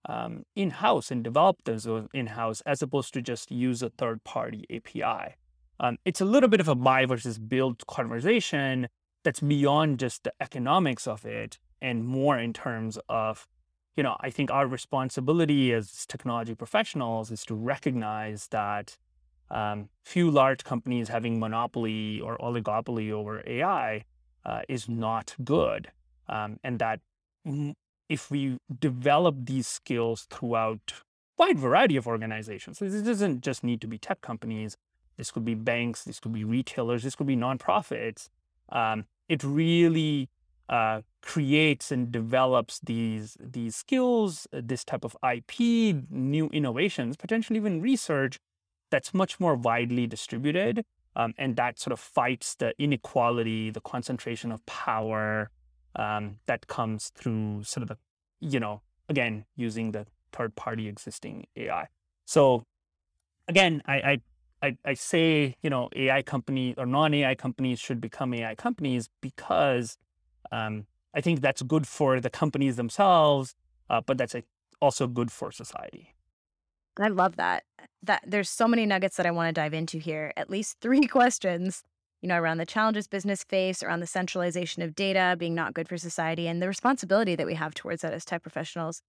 um, 0.07 0.43
in 0.55 0.69
house 0.69 1.11
and 1.11 1.23
develop 1.23 1.57
those 1.65 1.87
in 2.13 2.27
house 2.27 2.61
as 2.65 2.81
opposed 2.81 3.13
to 3.13 3.21
just 3.21 3.51
use 3.51 3.81
a 3.83 3.89
third 3.89 4.23
party 4.23 4.65
API. 4.73 5.35
Um, 5.79 5.97
it's 6.05 6.21
a 6.21 6.25
little 6.25 6.49
bit 6.49 6.59
of 6.59 6.67
a 6.67 6.75
buy 6.75 7.05
versus 7.05 7.37
build 7.37 7.85
conversation 7.87 8.87
that's 9.23 9.39
beyond 9.39 9.99
just 9.99 10.23
the 10.23 10.33
economics 10.39 11.05
of 11.05 11.25
it 11.25 11.59
and 11.81 12.05
more 12.05 12.37
in 12.39 12.53
terms 12.53 12.97
of 13.09 13.47
you 13.95 14.03
know 14.03 14.15
i 14.21 14.29
think 14.29 14.49
our 14.51 14.67
responsibility 14.67 15.73
as 15.73 16.05
technology 16.05 16.55
professionals 16.55 17.31
is 17.31 17.43
to 17.43 17.53
recognize 17.53 18.47
that 18.47 18.97
um, 19.49 19.89
few 20.03 20.29
large 20.29 20.63
companies 20.63 21.09
having 21.09 21.39
monopoly 21.39 22.19
or 22.21 22.37
oligopoly 22.37 23.11
over 23.11 23.43
ai 23.45 24.03
uh, 24.47 24.61
is 24.67 24.87
not 24.89 25.35
good. 25.43 25.91
Um, 26.27 26.59
and 26.63 26.79
that 26.79 27.01
if 28.09 28.31
we 28.31 28.57
develop 28.79 29.35
these 29.43 29.67
skills 29.67 30.27
throughout 30.29 30.93
wide 31.37 31.59
variety 31.59 31.97
of 31.97 32.07
organizations, 32.07 32.79
this 32.79 33.01
doesn't 33.01 33.41
just 33.41 33.63
need 33.63 33.81
to 33.81 33.87
be 33.87 33.97
tech 33.97 34.21
companies. 34.21 34.77
This 35.17 35.31
could 35.31 35.45
be 35.45 35.55
banks. 35.55 36.03
This 36.03 36.19
could 36.19 36.33
be 36.33 36.43
retailers. 36.43 37.03
This 37.03 37.15
could 37.15 37.27
be 37.27 37.35
nonprofits. 37.35 38.29
Um, 38.69 39.05
it 39.27 39.43
really 39.43 40.29
uh, 40.69 41.01
creates 41.21 41.91
and 41.91 42.11
develops 42.11 42.79
these 42.79 43.37
these 43.39 43.75
skills, 43.75 44.47
this 44.51 44.83
type 44.83 45.03
of 45.03 45.15
IP, 45.23 45.95
new 46.09 46.47
innovations, 46.49 47.17
potentially 47.17 47.57
even 47.57 47.81
research 47.81 48.39
that's 48.89 49.13
much 49.13 49.39
more 49.39 49.55
widely 49.55 50.07
distributed 50.07 50.85
um, 51.17 51.33
and 51.37 51.55
that 51.55 51.79
sort 51.79 51.91
of 51.91 51.99
fights 51.99 52.55
the 52.55 52.73
inequality, 52.77 53.71
the 53.71 53.81
concentration 53.81 54.51
of 54.51 54.63
power 54.67 55.49
um, 55.95 56.37
that 56.45 56.67
comes 56.67 57.11
through 57.15 57.63
sort 57.63 57.81
of 57.81 57.89
the, 57.89 57.97
you 58.39 58.59
know, 58.59 58.81
again, 59.09 59.43
using 59.55 59.91
the 59.91 60.05
third 60.31 60.55
party 60.55 60.87
existing 60.87 61.47
AI. 61.55 61.87
So 62.25 62.63
again, 63.49 63.81
I, 63.85 63.95
I 63.95 64.21
I, 64.59 64.75
I, 64.83 64.95
say, 64.95 65.55
you 65.61 65.69
know, 65.69 65.87
AI 65.95 66.23
companies 66.23 66.73
or 66.79 66.87
non-AI 66.87 67.35
companies 67.35 67.79
should 67.79 68.01
become 68.01 68.33
AI 68.33 68.55
companies 68.55 69.07
because 69.21 69.99
um, 70.51 70.87
I 71.13 71.21
think 71.21 71.41
that's 71.41 71.61
good 71.61 71.87
for 71.87 72.19
the 72.19 72.31
companies 72.31 72.75
themselves, 72.75 73.53
uh, 73.87 74.01
but 74.03 74.17
that's 74.17 74.35
also 74.81 75.05
good 75.05 75.31
for 75.31 75.51
society. 75.51 76.15
I 76.99 77.09
love 77.09 77.35
that. 77.37 77.63
That 78.03 78.23
there's 78.25 78.49
so 78.49 78.67
many 78.67 78.85
nuggets 78.85 79.17
that 79.17 79.25
I 79.25 79.31
want 79.31 79.49
to 79.49 79.59
dive 79.61 79.73
into 79.73 79.97
here. 79.99 80.33
At 80.37 80.49
least 80.49 80.77
three 80.81 81.07
questions, 81.07 81.83
you 82.21 82.29
know, 82.29 82.37
around 82.39 82.57
the 82.57 82.65
challenges 82.65 83.07
business 83.07 83.43
face, 83.43 83.83
around 83.83 83.99
the 83.99 84.07
centralization 84.07 84.81
of 84.83 84.95
data 84.95 85.35
being 85.37 85.55
not 85.55 85.73
good 85.73 85.87
for 85.89 85.97
society, 85.97 86.47
and 86.47 86.61
the 86.61 86.67
responsibility 86.67 87.35
that 87.35 87.47
we 87.47 87.55
have 87.55 87.73
towards 87.73 88.01
that 88.01 88.13
as 88.13 88.25
tech 88.25 88.41
professionals. 88.43 89.01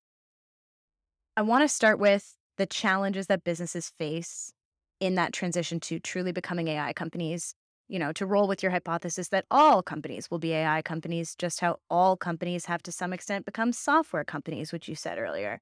I 1.37 1.43
want 1.43 1.63
to 1.63 1.69
start 1.69 1.99
with 1.99 2.37
the 2.57 2.67
challenges 2.67 3.29
that 3.29 3.45
businesses 3.45 3.91
face 3.97 4.53
in 5.01 5.15
that 5.15 5.33
transition 5.33 5.79
to 5.81 6.01
truly 6.01 6.33
becoming 6.33 6.69
AI 6.69 6.93
companies. 6.93 7.55
you 7.89 7.99
know, 7.99 8.13
to 8.13 8.27
roll 8.27 8.47
with 8.49 8.63
your 8.63 8.71
hypothesis 8.73 9.29
that 9.29 9.47
all 9.51 9.83
companies 9.83 10.31
will 10.31 10.39
be 10.39 10.53
AI 10.53 10.83
companies, 10.83 11.35
just 11.35 11.61
how 11.61 11.79
all 11.89 12.17
companies 12.17 12.67
have 12.67 12.83
to 12.83 12.93
some 12.93 13.13
extent 13.15 13.47
become 13.47 13.73
software 13.73 14.25
companies, 14.25 14.73
which 14.73 14.89
you 14.89 14.95
said 14.95 15.19
earlier. 15.19 15.61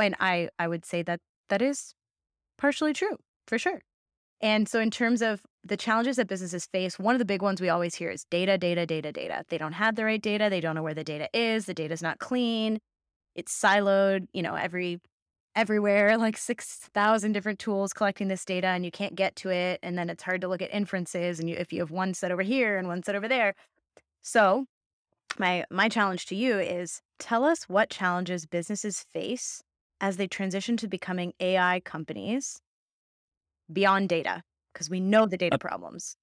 And 0.00 0.14
I, 0.20 0.48
I 0.58 0.68
would 0.68 0.84
say 0.84 1.02
that 1.02 1.20
that 1.52 1.60
is 1.60 1.94
partially 2.56 2.94
true 2.94 3.18
for 3.46 3.58
sure. 3.58 3.82
And 4.40 4.66
so, 4.66 4.80
in 4.80 4.90
terms 4.90 5.20
of 5.20 5.42
the 5.62 5.76
challenges 5.76 6.16
that 6.16 6.26
businesses 6.26 6.64
face, 6.64 6.98
one 6.98 7.14
of 7.14 7.18
the 7.18 7.26
big 7.26 7.42
ones 7.42 7.60
we 7.60 7.68
always 7.68 7.94
hear 7.94 8.08
is 8.10 8.24
data, 8.30 8.56
data, 8.56 8.86
data, 8.86 9.12
data. 9.12 9.44
They 9.50 9.58
don't 9.58 9.74
have 9.74 9.94
the 9.94 10.06
right 10.06 10.20
data. 10.20 10.48
They 10.48 10.60
don't 10.60 10.74
know 10.74 10.82
where 10.82 10.94
the 10.94 11.04
data 11.04 11.28
is. 11.34 11.66
The 11.66 11.74
data 11.74 11.92
is 11.92 12.00
not 12.00 12.18
clean. 12.20 12.78
It's 13.34 13.52
siloed, 13.52 14.28
you 14.32 14.42
know, 14.42 14.54
every 14.54 14.98
everywhere, 15.54 16.16
like 16.26 16.38
6,000 16.38 17.32
different 17.32 17.58
tools 17.58 17.92
collecting 17.92 18.28
this 18.28 18.46
data 18.46 18.68
and 18.68 18.86
you 18.86 18.90
can't 18.90 19.14
get 19.14 19.36
to 19.36 19.50
it. 19.50 19.78
And 19.82 19.98
then 19.98 20.08
it's 20.08 20.22
hard 20.22 20.40
to 20.40 20.48
look 20.48 20.62
at 20.62 20.72
inferences 20.74 21.38
and 21.38 21.50
you, 21.50 21.56
if 21.56 21.70
you 21.70 21.80
have 21.80 21.90
one 21.90 22.14
set 22.14 22.32
over 22.32 22.40
here 22.40 22.78
and 22.78 22.88
one 22.88 23.02
set 23.02 23.14
over 23.14 23.28
there. 23.28 23.54
So 24.22 24.64
my, 25.38 25.66
my 25.70 25.90
challenge 25.90 26.24
to 26.26 26.34
you 26.34 26.58
is 26.58 27.02
tell 27.18 27.44
us 27.44 27.64
what 27.68 27.90
challenges 27.90 28.46
businesses 28.46 29.04
face 29.12 29.62
as 30.02 30.16
they 30.18 30.26
transition 30.26 30.76
to 30.76 30.88
becoming 30.88 31.32
AI 31.40 31.80
companies 31.80 32.60
beyond 33.72 34.08
data, 34.08 34.42
because 34.72 34.90
we 34.90 35.00
know 35.00 35.24
the 35.24 35.38
data 35.38 35.54
uh, 35.54 35.58
problems. 35.58 36.16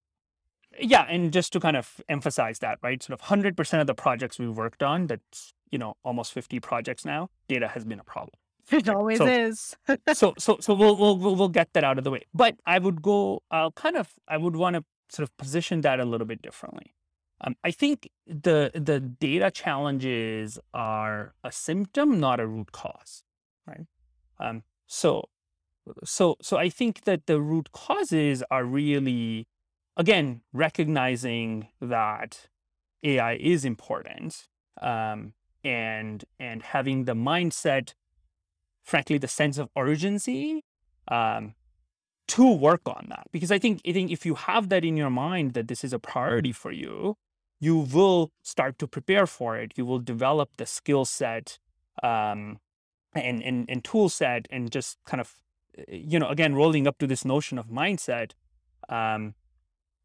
Yeah. 0.79 1.05
And 1.09 1.33
just 1.33 1.53
to 1.53 1.59
kind 1.59 1.77
of 1.77 1.99
emphasize 2.09 2.59
that, 2.59 2.77
right? 2.83 3.01
Sort 3.01 3.19
of 3.19 3.25
100% 3.27 3.81
of 3.81 3.87
the 3.87 3.95
projects 3.95 4.37
we've 4.37 4.55
worked 4.55 4.83
on, 4.83 5.07
that's, 5.07 5.53
you 5.71 5.79
know, 5.79 5.95
almost 6.03 6.33
50 6.33 6.59
projects 6.59 7.05
now, 7.05 7.29
data 7.47 7.69
has 7.69 7.85
been 7.85 7.99
a 7.99 8.03
problem. 8.03 8.35
It 8.71 8.87
always 8.87 9.17
so, 9.17 9.25
is. 9.25 9.75
so 10.13 10.33
so 10.37 10.57
so 10.59 10.73
we'll, 10.75 10.95
we'll 10.95 11.17
we'll 11.17 11.49
get 11.49 11.73
that 11.73 11.83
out 11.83 11.97
of 11.97 12.03
the 12.03 12.11
way. 12.11 12.25
But 12.35 12.55
I 12.67 12.77
would 12.77 13.01
go. 13.01 13.41
I'll 13.49 13.71
kind 13.71 13.97
of 13.97 14.13
I 14.27 14.37
would 14.37 14.55
want 14.55 14.75
to 14.75 14.83
sort 15.09 15.27
of 15.27 15.35
position 15.37 15.81
that 15.81 15.99
a 15.99 16.05
little 16.05 16.27
bit 16.27 16.43
differently. 16.43 16.93
Um, 17.41 17.55
I 17.63 17.71
think 17.71 18.09
the 18.27 18.71
the 18.75 18.99
data 18.99 19.49
challenges 19.49 20.59
are 20.73 21.33
a 21.43 21.51
symptom, 21.51 22.19
not 22.19 22.39
a 22.39 22.45
root 22.45 22.71
cause, 22.71 23.23
right? 23.69 23.87
Um, 24.39 24.63
so 24.87 25.29
so 26.03 26.35
so 26.41 26.57
I 26.57 26.69
think 26.69 27.03
that 27.03 27.25
the 27.25 27.39
root 27.41 27.71
causes 27.71 28.43
are 28.51 28.65
really, 28.65 29.47
again, 29.97 30.41
recognizing 30.53 31.67
that 31.81 32.47
AI 33.03 33.33
is 33.35 33.65
important, 33.65 34.47
um, 34.81 35.33
and 35.63 36.25
and 36.39 36.63
having 36.63 37.05
the 37.05 37.13
mindset 37.13 37.93
frankly, 38.89 39.17
the 39.17 39.27
sense 39.27 39.57
of 39.57 39.69
urgency 39.77 40.63
um, 41.07 41.53
to 42.27 42.51
work 42.51 42.81
on 42.87 43.05
that. 43.09 43.27
Because 43.31 43.51
I 43.51 43.59
think 43.59 43.81
I 43.87 43.93
think 43.93 44.11
if 44.11 44.25
you 44.25 44.35
have 44.35 44.69
that 44.69 44.83
in 44.83 44.97
your 44.97 45.09
mind 45.09 45.53
that 45.53 45.67
this 45.67 45.83
is 45.83 45.93
a 45.93 45.99
priority 45.99 46.51
for 46.51 46.71
you, 46.71 47.15
you 47.59 47.77
will 47.77 48.31
start 48.41 48.79
to 48.79 48.87
prepare 48.87 49.27
for 49.27 49.55
it. 49.57 49.73
You 49.75 49.85
will 49.85 49.99
develop 49.99 50.49
the 50.57 50.65
skill 50.65 51.05
set 51.05 51.59
um, 52.03 52.59
and, 53.13 53.43
and 53.43 53.69
and 53.69 53.83
tool 53.83 54.09
set, 54.09 54.47
and 54.49 54.71
just 54.71 54.97
kind 55.05 55.21
of 55.21 55.35
you 55.87 56.19
know 56.19 56.27
again 56.27 56.55
rolling 56.55 56.87
up 56.87 56.97
to 56.99 57.07
this 57.07 57.25
notion 57.25 57.57
of 57.57 57.67
mindset 57.67 58.31
um, 58.89 59.35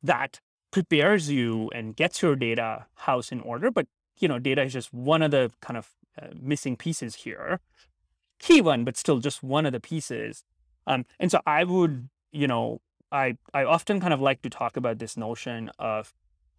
that 0.03 0.41
prepares 0.71 1.31
you 1.31 1.71
and 1.75 1.97
gets 1.97 2.23
your 2.23 2.37
data 2.37 2.87
house 2.95 3.31
in 3.31 3.41
order. 3.41 3.71
But 3.71 3.87
you 4.19 4.29
know, 4.29 4.39
data 4.39 4.63
is 4.63 4.73
just 4.73 4.93
one 4.93 5.23
of 5.23 5.31
the 5.31 5.51
kind 5.61 5.77
of 5.77 5.91
uh, 6.21 6.29
missing 6.41 6.77
pieces 6.77 7.17
here 7.17 7.61
key 8.39 8.61
one, 8.61 8.85
but 8.85 8.97
still 8.97 9.19
just 9.19 9.43
one 9.43 9.67
of 9.67 9.73
the 9.73 9.81
pieces. 9.81 10.45
Um, 10.87 11.07
and 11.19 11.31
so 11.31 11.41
I 11.47 11.65
would, 11.65 12.09
you 12.33 12.47
know, 12.47 12.81
I 13.11 13.37
I 13.55 13.65
often 13.65 14.01
kind 14.01 14.13
of 14.13 14.21
like 14.21 14.43
to 14.43 14.51
talk 14.51 14.77
about 14.77 14.99
this 14.99 15.17
notion 15.17 15.71
of 15.79 16.13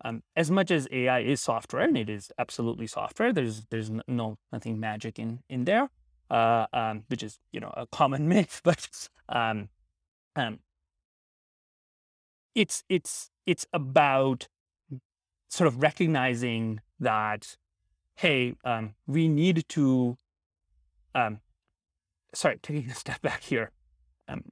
um, 0.03 0.23
as 0.35 0.49
much 0.49 0.71
as 0.71 0.87
AI 0.91 1.19
is 1.19 1.41
software, 1.41 1.83
and 1.83 1.97
it 1.97 2.09
is 2.09 2.31
absolutely 2.37 2.87
software. 2.87 3.31
There's 3.31 3.65
there's 3.69 3.91
no 4.07 4.37
nothing 4.51 4.79
magic 4.79 5.19
in 5.19 5.39
in 5.49 5.65
there, 5.65 5.89
uh, 6.29 6.65
um, 6.74 7.03
which 7.08 7.24
is 7.24 7.39
you 7.51 7.60
know 7.60 7.74
a 7.75 7.88
common 7.88 8.27
myth. 8.34 8.62
But 8.63 9.10
um, 9.29 9.70
um, 10.36 10.60
it's 12.53 12.84
it's 12.89 13.32
it's 13.46 13.65
about 13.74 14.48
sort 15.50 15.67
of 15.67 15.82
recognizing 15.82 16.82
that 17.00 17.58
hey, 18.15 18.55
um, 18.63 18.96
we 19.08 19.27
need 19.27 19.65
to 19.70 20.17
um, 21.13 21.39
sorry, 22.36 22.60
taking 22.62 22.89
a 22.89 22.94
step 22.94 23.22
back 23.22 23.44
here. 23.44 23.72
Um, 24.27 24.44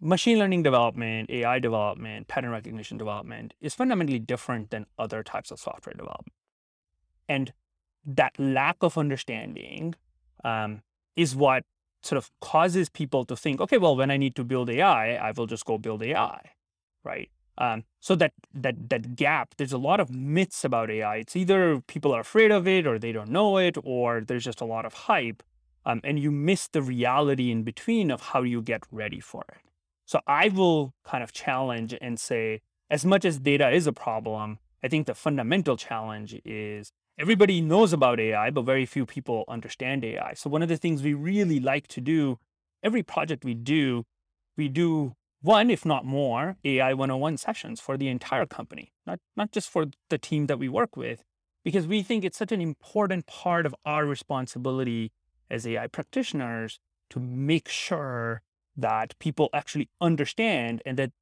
machine 0.00 0.38
learning 0.38 0.62
development, 0.62 1.30
AI 1.30 1.58
development, 1.58 2.28
pattern 2.28 2.50
recognition 2.50 2.96
development 2.98 3.54
is 3.60 3.74
fundamentally 3.74 4.18
different 4.18 4.70
than 4.70 4.86
other 4.98 5.22
types 5.22 5.50
of 5.50 5.60
software 5.60 5.94
development. 5.94 6.32
And 7.28 7.52
that 8.06 8.38
lack 8.38 8.76
of 8.80 8.98
understanding 8.98 9.94
um, 10.44 10.82
is 11.16 11.34
what 11.34 11.64
sort 12.02 12.18
of 12.18 12.30
causes 12.40 12.88
people 12.88 13.24
to 13.24 13.36
think, 13.36 13.60
okay, 13.60 13.78
well, 13.78 13.96
when 13.96 14.10
I 14.10 14.16
need 14.16 14.34
to 14.36 14.44
build 14.44 14.68
AI, 14.70 15.14
I 15.14 15.32
will 15.32 15.46
just 15.46 15.64
go 15.64 15.78
build 15.78 16.02
AI, 16.02 16.50
right? 17.02 17.30
Um, 17.56 17.84
so 18.00 18.14
that 18.16 18.32
that 18.52 18.90
that 18.90 19.16
gap, 19.16 19.54
there's 19.56 19.72
a 19.72 19.78
lot 19.78 20.00
of 20.00 20.10
myths 20.10 20.64
about 20.64 20.90
AI. 20.90 21.16
It's 21.16 21.36
either 21.36 21.80
people 21.86 22.12
are 22.12 22.20
afraid 22.20 22.50
of 22.50 22.66
it, 22.66 22.86
or 22.86 22.98
they 22.98 23.12
don't 23.12 23.30
know 23.30 23.58
it, 23.58 23.76
or 23.84 24.20
there's 24.20 24.44
just 24.44 24.60
a 24.60 24.64
lot 24.64 24.84
of 24.84 24.92
hype 24.94 25.42
um, 25.86 26.00
and 26.04 26.18
you 26.18 26.30
miss 26.30 26.68
the 26.68 26.82
reality 26.82 27.50
in 27.50 27.62
between 27.62 28.10
of 28.10 28.20
how 28.20 28.42
you 28.42 28.62
get 28.62 28.84
ready 28.90 29.20
for 29.20 29.44
it. 29.48 29.60
So 30.06 30.20
I 30.26 30.48
will 30.48 30.94
kind 31.04 31.22
of 31.22 31.32
challenge 31.32 31.94
and 32.00 32.18
say, 32.18 32.60
as 32.90 33.04
much 33.04 33.24
as 33.24 33.38
data 33.38 33.70
is 33.70 33.86
a 33.86 33.92
problem, 33.92 34.58
I 34.82 34.88
think 34.88 35.06
the 35.06 35.14
fundamental 35.14 35.76
challenge 35.76 36.40
is 36.44 36.92
everybody 37.18 37.60
knows 37.60 37.92
about 37.92 38.20
AI, 38.20 38.50
but 38.50 38.62
very 38.62 38.86
few 38.86 39.06
people 39.06 39.44
understand 39.48 40.04
AI. 40.04 40.34
So 40.34 40.50
one 40.50 40.62
of 40.62 40.68
the 40.68 40.76
things 40.76 41.02
we 41.02 41.14
really 41.14 41.60
like 41.60 41.86
to 41.88 42.00
do, 42.00 42.38
every 42.82 43.02
project 43.02 43.44
we 43.44 43.54
do, 43.54 44.04
we 44.56 44.68
do 44.68 45.14
one, 45.40 45.70
if 45.70 45.84
not 45.84 46.04
more, 46.04 46.56
AI 46.64 46.94
101 46.94 47.36
sessions 47.36 47.80
for 47.80 47.96
the 47.96 48.08
entire 48.08 48.46
company, 48.46 48.92
not, 49.06 49.20
not 49.36 49.52
just 49.52 49.68
for 49.68 49.86
the 50.08 50.18
team 50.18 50.46
that 50.46 50.58
we 50.58 50.68
work 50.68 50.96
with, 50.96 51.22
because 51.64 51.86
we 51.86 52.02
think 52.02 52.24
it's 52.24 52.38
such 52.38 52.52
an 52.52 52.60
important 52.60 53.26
part 53.26 53.66
of 53.66 53.74
our 53.84 54.06
responsibility 54.06 55.12
as 55.50 55.66
AI 55.66 55.86
practitioners 55.86 56.80
to 57.10 57.20
make 57.20 57.68
sure 57.68 58.42
that 58.76 59.16
people 59.18 59.50
actually 59.52 59.88
understand 60.00 60.82
and 60.84 60.98
that 60.98 61.12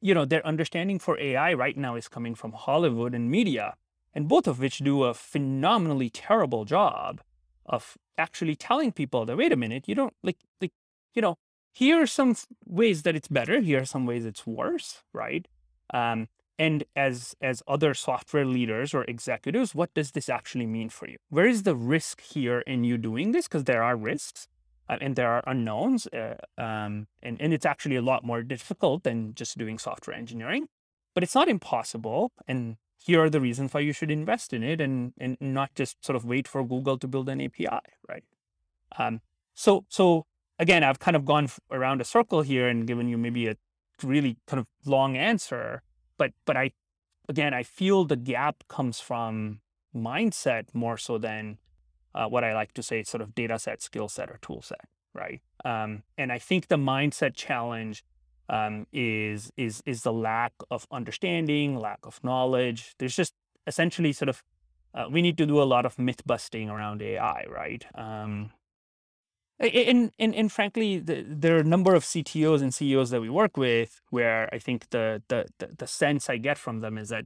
you 0.00 0.14
know 0.14 0.24
their 0.24 0.46
understanding 0.46 0.98
for 0.98 1.18
AI 1.18 1.52
right 1.54 1.76
now 1.76 1.96
is 1.96 2.08
coming 2.08 2.34
from 2.34 2.52
Hollywood 2.52 3.14
and 3.14 3.30
media 3.30 3.74
and 4.14 4.28
both 4.28 4.46
of 4.46 4.58
which 4.58 4.78
do 4.78 5.04
a 5.04 5.14
phenomenally 5.14 6.10
terrible 6.10 6.64
job 6.64 7.20
of 7.66 7.96
actually 8.18 8.56
telling 8.56 8.92
people 8.92 9.24
that 9.24 9.36
wait 9.36 9.52
a 9.52 9.56
minute 9.56 9.84
you 9.86 9.94
don't 9.94 10.14
like 10.22 10.38
like 10.60 10.72
you 11.14 11.22
know 11.22 11.36
here 11.72 12.02
are 12.02 12.06
some 12.06 12.36
ways 12.66 13.02
that 13.02 13.16
it's 13.16 13.28
better 13.28 13.60
here 13.60 13.80
are 13.80 13.84
some 13.84 14.06
ways 14.06 14.26
it's 14.26 14.46
worse 14.46 15.02
right? 15.12 15.48
Um, 15.92 16.28
and 16.58 16.84
as 16.94 17.34
as 17.40 17.62
other 17.66 17.94
software 17.94 18.44
leaders 18.44 18.92
or 18.92 19.04
executives 19.04 19.74
what 19.74 19.92
does 19.94 20.12
this 20.12 20.28
actually 20.28 20.66
mean 20.66 20.90
for 20.90 21.08
you? 21.08 21.16
Where 21.30 21.46
is 21.46 21.62
the 21.62 21.74
risk 21.74 22.20
here 22.20 22.60
in 22.60 22.84
you 22.84 22.98
doing 22.98 23.32
this? 23.32 23.48
Because 23.48 23.64
there 23.64 23.82
are 23.82 23.96
risks 23.96 24.48
uh, 24.88 24.98
and 25.00 25.16
there 25.16 25.30
are 25.30 25.42
unknowns 25.46 26.06
uh, 26.08 26.36
um, 26.58 27.06
and, 27.22 27.40
and 27.40 27.54
it's 27.54 27.66
actually 27.66 27.96
a 27.96 28.02
lot 28.02 28.24
more 28.24 28.42
difficult 28.42 29.02
than 29.04 29.34
just 29.34 29.56
doing 29.56 29.78
software 29.78 30.16
engineering 30.16 30.68
but 31.14 31.22
it's 31.22 31.34
not 31.34 31.48
impossible 31.48 32.32
and 32.46 32.76
here 33.04 33.22
are 33.22 33.30
the 33.30 33.40
reasons 33.40 33.72
why 33.72 33.80
you 33.80 33.92
should 33.92 34.10
invest 34.10 34.52
in 34.52 34.62
it 34.62 34.80
and 34.80 35.12
and 35.18 35.36
not 35.40 35.74
just 35.74 36.04
sort 36.04 36.16
of 36.16 36.24
wait 36.24 36.46
for 36.48 36.64
google 36.64 36.98
to 36.98 37.08
build 37.08 37.28
an 37.28 37.40
api 37.40 37.66
right 38.08 38.24
um, 38.98 39.20
so 39.54 39.84
so 39.88 40.26
again 40.58 40.84
i've 40.84 40.98
kind 40.98 41.16
of 41.16 41.24
gone 41.24 41.48
around 41.70 42.00
a 42.00 42.04
circle 42.04 42.42
here 42.42 42.68
and 42.68 42.86
given 42.86 43.08
you 43.08 43.18
maybe 43.18 43.46
a 43.48 43.56
really 44.02 44.36
kind 44.46 44.58
of 44.60 44.66
long 44.84 45.16
answer 45.16 45.82
but 46.22 46.32
but 46.44 46.56
I 46.56 46.70
again 47.28 47.52
I 47.52 47.62
feel 47.64 48.04
the 48.04 48.16
gap 48.16 48.64
comes 48.68 49.00
from 49.00 49.60
mindset 49.94 50.66
more 50.72 50.96
so 50.96 51.18
than 51.18 51.58
uh, 52.14 52.26
what 52.26 52.44
I 52.44 52.54
like 52.54 52.72
to 52.74 52.82
say 52.82 53.02
sort 53.02 53.22
of 53.22 53.34
data 53.34 53.58
set, 53.58 53.82
skill 53.82 54.08
set, 54.08 54.30
or 54.30 54.38
tool 54.42 54.62
set, 54.62 54.86
right? 55.14 55.40
Um, 55.64 56.02
and 56.16 56.30
I 56.30 56.38
think 56.38 56.68
the 56.68 56.76
mindset 56.76 57.34
challenge 57.34 58.04
um, 58.52 58.86
is 58.92 59.50
is 59.56 59.82
is 59.86 60.02
the 60.02 60.12
lack 60.12 60.52
of 60.70 60.86
understanding, 60.92 61.78
lack 61.78 62.00
of 62.04 62.22
knowledge. 62.22 62.94
There's 62.98 63.16
just 63.16 63.32
essentially 63.66 64.12
sort 64.12 64.28
of 64.28 64.42
uh, 64.94 65.06
we 65.10 65.22
need 65.22 65.38
to 65.38 65.46
do 65.46 65.60
a 65.60 65.64
lot 65.64 65.86
of 65.86 65.98
myth 65.98 66.22
busting 66.26 66.68
around 66.68 67.00
AI, 67.00 67.46
right? 67.48 67.84
Um, 67.94 68.50
and, 69.58 70.10
and, 70.18 70.34
and 70.34 70.52
frankly, 70.52 70.98
the, 70.98 71.24
there 71.26 71.56
are 71.56 71.60
a 71.60 71.64
number 71.64 71.94
of 71.94 72.04
CTOs 72.04 72.60
and 72.60 72.74
CEOs 72.74 73.10
that 73.10 73.20
we 73.20 73.30
work 73.30 73.56
with 73.56 74.02
where 74.10 74.52
I 74.52 74.58
think 74.58 74.90
the, 74.90 75.22
the, 75.28 75.46
the, 75.58 75.68
the 75.78 75.86
sense 75.86 76.28
I 76.28 76.36
get 76.36 76.58
from 76.58 76.80
them 76.80 76.98
is 76.98 77.08
that 77.08 77.24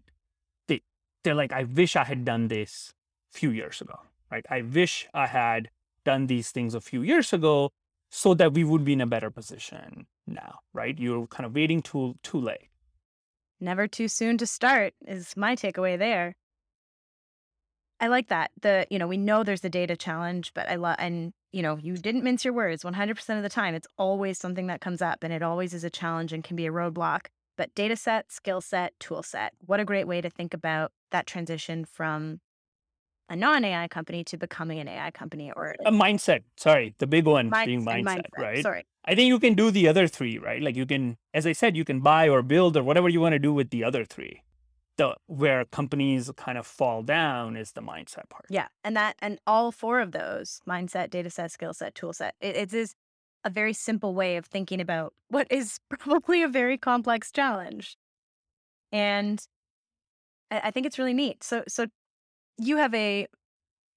they, 0.68 0.82
they're 1.24 1.34
like, 1.34 1.52
I 1.52 1.64
wish 1.64 1.96
I 1.96 2.04
had 2.04 2.24
done 2.24 2.48
this 2.48 2.92
a 3.34 3.38
few 3.38 3.50
years 3.50 3.80
ago, 3.80 3.98
right? 4.30 4.44
I 4.48 4.60
wish 4.62 5.08
I 5.14 5.26
had 5.26 5.70
done 6.04 6.26
these 6.26 6.50
things 6.50 6.74
a 6.74 6.80
few 6.80 7.02
years 7.02 7.32
ago 7.32 7.70
so 8.10 8.34
that 8.34 8.52
we 8.52 8.62
would 8.62 8.84
be 8.84 8.92
in 8.92 9.00
a 9.00 9.06
better 9.06 9.30
position 9.30 10.06
now, 10.26 10.60
right? 10.72 10.98
You're 10.98 11.26
kind 11.28 11.46
of 11.46 11.54
waiting 11.54 11.82
too, 11.82 12.14
too 12.22 12.40
late. 12.40 12.68
never 13.60 13.86
too 13.88 14.08
soon 14.08 14.36
to 14.38 14.46
start 14.46 14.92
is 15.06 15.34
my 15.36 15.56
takeaway 15.56 15.98
there. 15.98 16.34
I 17.98 18.08
like 18.08 18.28
that. 18.28 18.50
The, 18.60 18.86
you 18.90 18.98
know, 18.98 19.06
we 19.06 19.16
know 19.16 19.42
there's 19.42 19.64
a 19.64 19.70
data 19.70 19.96
challenge, 19.96 20.52
but 20.54 20.68
I 20.68 20.74
love, 20.74 20.96
and, 20.98 21.32
you 21.52 21.62
know, 21.62 21.78
you 21.78 21.96
didn't 21.96 22.24
mince 22.24 22.44
your 22.44 22.52
words 22.52 22.84
100% 22.84 23.36
of 23.36 23.42
the 23.42 23.48
time. 23.48 23.74
It's 23.74 23.86
always 23.96 24.38
something 24.38 24.66
that 24.66 24.82
comes 24.82 25.00
up 25.00 25.22
and 25.22 25.32
it 25.32 25.42
always 25.42 25.72
is 25.72 25.84
a 25.84 25.88
challenge 25.88 26.32
and 26.34 26.44
can 26.44 26.56
be 26.56 26.66
a 26.66 26.70
roadblock. 26.72 27.26
But 27.56 27.74
data 27.74 27.96
set, 27.96 28.30
skill 28.30 28.60
set, 28.60 28.92
tool 29.00 29.22
set. 29.22 29.54
What 29.64 29.80
a 29.80 29.84
great 29.86 30.06
way 30.06 30.20
to 30.20 30.28
think 30.28 30.52
about 30.52 30.92
that 31.10 31.26
transition 31.26 31.86
from 31.86 32.40
a 33.30 33.34
non 33.36 33.64
AI 33.64 33.88
company 33.88 34.22
to 34.24 34.36
becoming 34.36 34.78
an 34.78 34.88
AI 34.88 35.10
company 35.10 35.50
or 35.56 35.74
a 35.86 35.90
mindset. 35.90 36.42
Sorry, 36.58 36.94
the 36.98 37.06
big 37.06 37.24
one 37.24 37.48
Mind- 37.48 37.66
being 37.66 37.88
and 37.88 38.06
mindset, 38.06 38.26
right? 38.36 38.62
Sorry. 38.62 38.84
I 39.06 39.14
think 39.14 39.28
you 39.28 39.38
can 39.38 39.54
do 39.54 39.70
the 39.70 39.86
other 39.88 40.08
three, 40.08 40.38
right? 40.38 40.60
Like 40.60 40.76
you 40.76 40.84
can, 40.84 41.16
as 41.32 41.46
I 41.46 41.52
said, 41.52 41.76
you 41.76 41.84
can 41.84 42.00
buy 42.00 42.28
or 42.28 42.42
build 42.42 42.76
or 42.76 42.82
whatever 42.82 43.08
you 43.08 43.20
want 43.20 43.34
to 43.34 43.38
do 43.38 43.52
with 43.52 43.70
the 43.70 43.84
other 43.84 44.04
three. 44.04 44.42
The 44.96 45.14
where 45.26 45.64
companies 45.66 46.30
kind 46.36 46.58
of 46.58 46.66
fall 46.66 47.02
down 47.02 47.56
is 47.56 47.72
the 47.72 47.82
mindset 47.82 48.28
part. 48.30 48.46
Yeah. 48.48 48.68
And 48.82 48.96
that, 48.96 49.16
and 49.20 49.38
all 49.46 49.70
four 49.70 50.00
of 50.00 50.12
those 50.12 50.60
mindset, 50.68 51.10
data 51.10 51.30
set, 51.30 51.52
skill 51.52 51.74
set, 51.74 51.94
tool 51.94 52.12
set, 52.12 52.34
it, 52.40 52.56
it 52.56 52.74
is 52.74 52.94
a 53.44 53.50
very 53.50 53.72
simple 53.72 54.14
way 54.14 54.36
of 54.36 54.46
thinking 54.46 54.80
about 54.80 55.14
what 55.28 55.46
is 55.50 55.78
probably 55.88 56.42
a 56.42 56.48
very 56.48 56.76
complex 56.76 57.30
challenge. 57.30 57.96
And 58.90 59.46
I, 60.50 60.62
I 60.64 60.70
think 60.70 60.86
it's 60.86 60.98
really 60.98 61.14
neat. 61.14 61.44
So, 61.44 61.62
so 61.68 61.86
you 62.58 62.78
have 62.78 62.94
a 62.94 63.26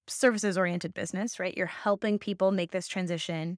services 0.07 0.57
oriented 0.57 0.93
business, 0.93 1.39
right? 1.39 1.55
You're 1.55 1.67
helping 1.67 2.19
people 2.19 2.51
make 2.51 2.71
this 2.71 2.87
transition. 2.87 3.57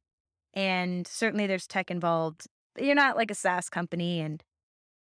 And 0.54 1.08
certainly 1.08 1.48
there's 1.48 1.68
tech 1.68 1.90
involved. 1.90 2.48
You're 2.78 2.96
not 2.96 3.16
like 3.16 3.32
a 3.32 3.36
SaaS 3.36 3.70
company 3.70 4.20
and, 4.20 4.44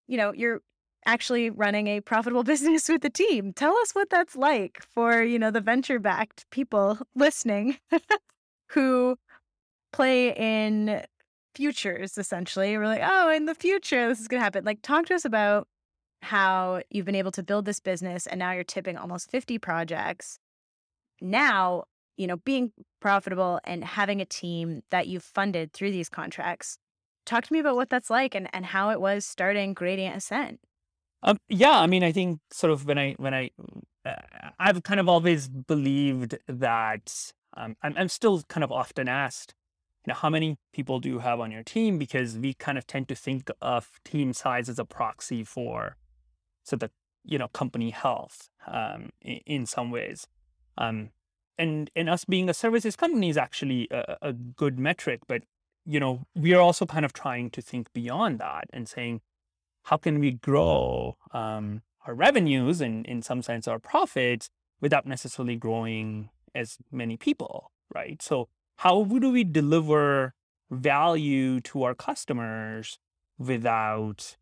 you 0.07 0.17
know, 0.17 0.33
you're 0.33 0.61
actually 1.05 1.51
running 1.51 1.87
a 1.87 2.01
profitable 2.01 2.43
business 2.45 2.89
with 2.89 3.05
a 3.05 3.11
team. 3.11 3.53
Tell 3.53 3.77
us 3.79 3.93
what 3.93 4.11
that's 4.11 4.37
like 4.37 4.83
for, 4.83 5.23
you 5.23 5.39
know, 5.39 5.51
the 5.51 5.61
venture 5.61 5.99
backed 5.99 6.45
people 6.51 6.99
listening 7.15 7.79
who 8.69 9.17
play 9.93 10.35
in 10.35 11.03
futures 11.55 12.19
essentially. 12.19 12.77
We're 12.77 12.87
like, 12.87 13.03
oh, 13.03 13.31
in 13.31 13.47
the 13.47 13.55
future, 13.55 14.09
this 14.09 14.21
is 14.21 14.29
going 14.29 14.41
to 14.41 14.45
happen. 14.45 14.65
Like, 14.65 14.83
talk 14.83 15.07
to 15.07 15.15
us 15.15 15.25
about 15.25 15.69
how 16.23 16.83
you've 16.91 17.07
been 17.07 17.15
able 17.15 17.31
to 17.33 17.43
build 17.43 17.65
this 17.65 17.81
business 17.81 18.27
and 18.27 18.39
now 18.39 18.53
you're 18.53 18.65
tipping 18.65 18.97
almost 18.97 19.31
50 19.31 19.59
projects. 19.59 20.39
Now, 21.21 21.85
you 22.17 22.27
know, 22.27 22.37
being 22.39 22.73
profitable 23.01 23.61
and 23.65 23.85
having 23.85 24.21
a 24.21 24.25
team 24.25 24.83
that 24.91 25.07
you've 25.07 25.25
funded 25.25 25.73
through 25.73 25.91
these 25.91 26.09
contracts. 26.09 26.79
Talk 27.25 27.45
to 27.45 27.53
me 27.53 27.59
about 27.59 27.77
what 27.77 27.91
that's 27.91 28.11
like 28.11 28.35
and, 28.35 28.49
and 28.53 28.67
how 28.67 28.91
it 28.91 29.01
was 29.01 29.27
starting 29.27 29.75
Gradient 29.75 30.17
Ascent. 30.17 30.61
Um, 31.23 31.39
yeah, 31.49 31.79
I 31.79 31.87
mean, 31.87 32.05
I 32.05 32.13
think 32.13 32.41
sort 32.51 32.73
of 32.73 32.87
when 32.87 32.99
I 32.99 33.15
when 33.19 33.35
I 33.35 33.51
uh, 34.05 34.15
I've 34.61 34.83
kind 34.83 35.01
of 35.01 35.09
always 35.09 35.49
believed 35.49 36.39
that 36.47 37.33
um, 37.57 37.77
I'm 37.83 37.95
I'm 37.97 38.09
still 38.09 38.43
kind 38.49 38.63
of 38.63 38.71
often 38.71 39.09
asked, 39.09 39.55
you 40.07 40.13
know, 40.13 40.17
how 40.17 40.31
many 40.31 40.57
people 40.73 41.01
do 41.01 41.09
you 41.09 41.19
have 41.21 41.41
on 41.41 41.51
your 41.51 41.65
team? 41.65 41.99
Because 41.99 42.39
we 42.39 42.55
kind 42.55 42.79
of 42.79 42.87
tend 42.87 43.09
to 43.09 43.15
think 43.15 43.51
of 43.61 43.99
team 44.05 44.33
size 44.33 44.69
as 44.69 44.79
a 44.79 44.85
proxy 44.85 45.43
for 45.43 45.97
so 46.63 46.77
the 46.77 46.91
you 47.25 47.39
know 47.39 47.49
company 47.49 47.91
health 47.91 48.49
um, 48.69 49.11
in, 49.21 49.41
in 49.47 49.67
some 49.67 49.91
ways. 49.91 50.29
Um, 50.79 51.11
and 51.59 51.91
and 51.97 52.09
us 52.09 52.25
being 52.25 52.49
a 52.49 52.55
services 52.55 52.97
company 52.97 53.29
is 53.29 53.37
actually 53.37 53.89
a, 53.91 54.17
a 54.23 54.33
good 54.33 54.79
metric, 54.79 55.21
but 55.27 55.43
you 55.85 56.01
know 56.01 56.27
we 56.35 56.55
are 56.55 56.61
also 56.61 56.87
kind 56.87 57.05
of 57.05 57.13
trying 57.13 57.51
to 57.51 57.63
think 57.63 57.93
beyond 57.93 58.39
that 58.39 58.69
and 58.73 58.89
saying 58.89 59.21
how 59.85 59.97
can 59.97 60.19
we 60.19 60.33
grow 60.33 61.17
um, 61.33 61.83
our 62.07 62.15
revenues 62.15 62.81
and 62.81 63.07
in 63.07 63.23
some 63.23 63.43
sense 63.43 63.69
our 63.69 63.79
profits 63.79 64.51
without 64.81 65.07
necessarily 65.07 65.57
growing 65.57 66.29
as 66.55 66.79
many 66.91 67.17
people, 67.17 67.71
right? 67.95 68.21
So 68.21 68.49
how 68.79 69.05
do 69.05 69.31
we 69.31 69.45
deliver 69.45 70.35
value 70.71 71.61
to 71.61 71.85
our 71.85 71.95
customers 71.95 72.99
without 73.39 74.37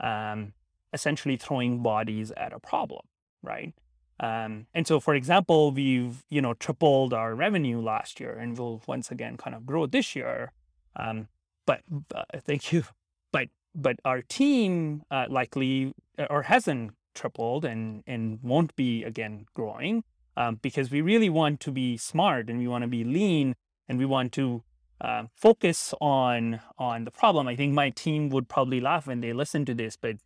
um, 0.00 0.54
essentially 0.92 1.36
throwing 1.36 1.82
bodies 1.82 2.30
at 2.36 2.52
a 2.52 2.58
problem, 2.58 3.02
right? 3.42 3.74
Um, 4.18 4.66
and 4.72 4.86
so, 4.86 4.98
for 4.98 5.14
example, 5.14 5.72
we've 5.72 6.24
you 6.30 6.40
know 6.40 6.54
tripled 6.54 7.12
our 7.12 7.34
revenue 7.34 7.80
last 7.80 8.18
year, 8.20 8.32
and 8.32 8.56
we'll 8.56 8.82
once 8.86 9.10
again 9.10 9.36
kind 9.36 9.54
of 9.54 9.66
grow 9.66 9.86
this 9.86 10.16
year. 10.16 10.52
Um, 10.96 11.28
but 11.66 11.80
uh, 12.14 12.24
thank 12.40 12.72
you, 12.72 12.84
but 13.32 13.48
but 13.74 13.96
our 14.04 14.22
team 14.22 15.02
uh, 15.10 15.26
likely 15.28 15.92
uh, 16.18 16.26
or 16.30 16.42
hasn't 16.42 16.92
tripled 17.14 17.64
and 17.64 18.02
and 18.06 18.38
won't 18.42 18.74
be 18.76 19.04
again 19.04 19.46
growing 19.54 20.04
um, 20.36 20.58
because 20.62 20.90
we 20.90 21.00
really 21.00 21.28
want 21.28 21.60
to 21.60 21.70
be 21.70 21.96
smart 21.96 22.48
and 22.48 22.58
we 22.58 22.68
want 22.68 22.82
to 22.82 22.88
be 22.88 23.04
lean 23.04 23.54
and 23.88 23.98
we 23.98 24.04
want 24.04 24.32
to 24.32 24.62
uh, 25.00 25.24
focus 25.34 25.92
on 26.00 26.60
on 26.78 27.04
the 27.04 27.10
problem. 27.10 27.48
I 27.48 27.56
think 27.56 27.74
my 27.74 27.90
team 27.90 28.30
would 28.30 28.48
probably 28.48 28.80
laugh 28.80 29.06
when 29.06 29.20
they 29.20 29.32
listen 29.32 29.64
to 29.66 29.74
this, 29.74 29.96
but 29.96 30.16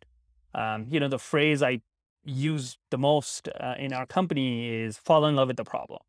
um, 0.55 0.87
you 0.89 0.99
know 0.99 1.09
the 1.09 1.19
phrase 1.19 1.61
I 1.61 1.81
use 2.23 2.77
the 2.89 2.97
most 2.97 3.49
uh, 3.59 3.75
in 3.77 3.93
our 3.93 4.05
company 4.05 4.69
is 4.69 4.97
fall 4.97 5.25
in 5.25 5.35
love 5.35 5.47
with 5.47 5.57
the 5.57 5.63
problem. 5.63 5.99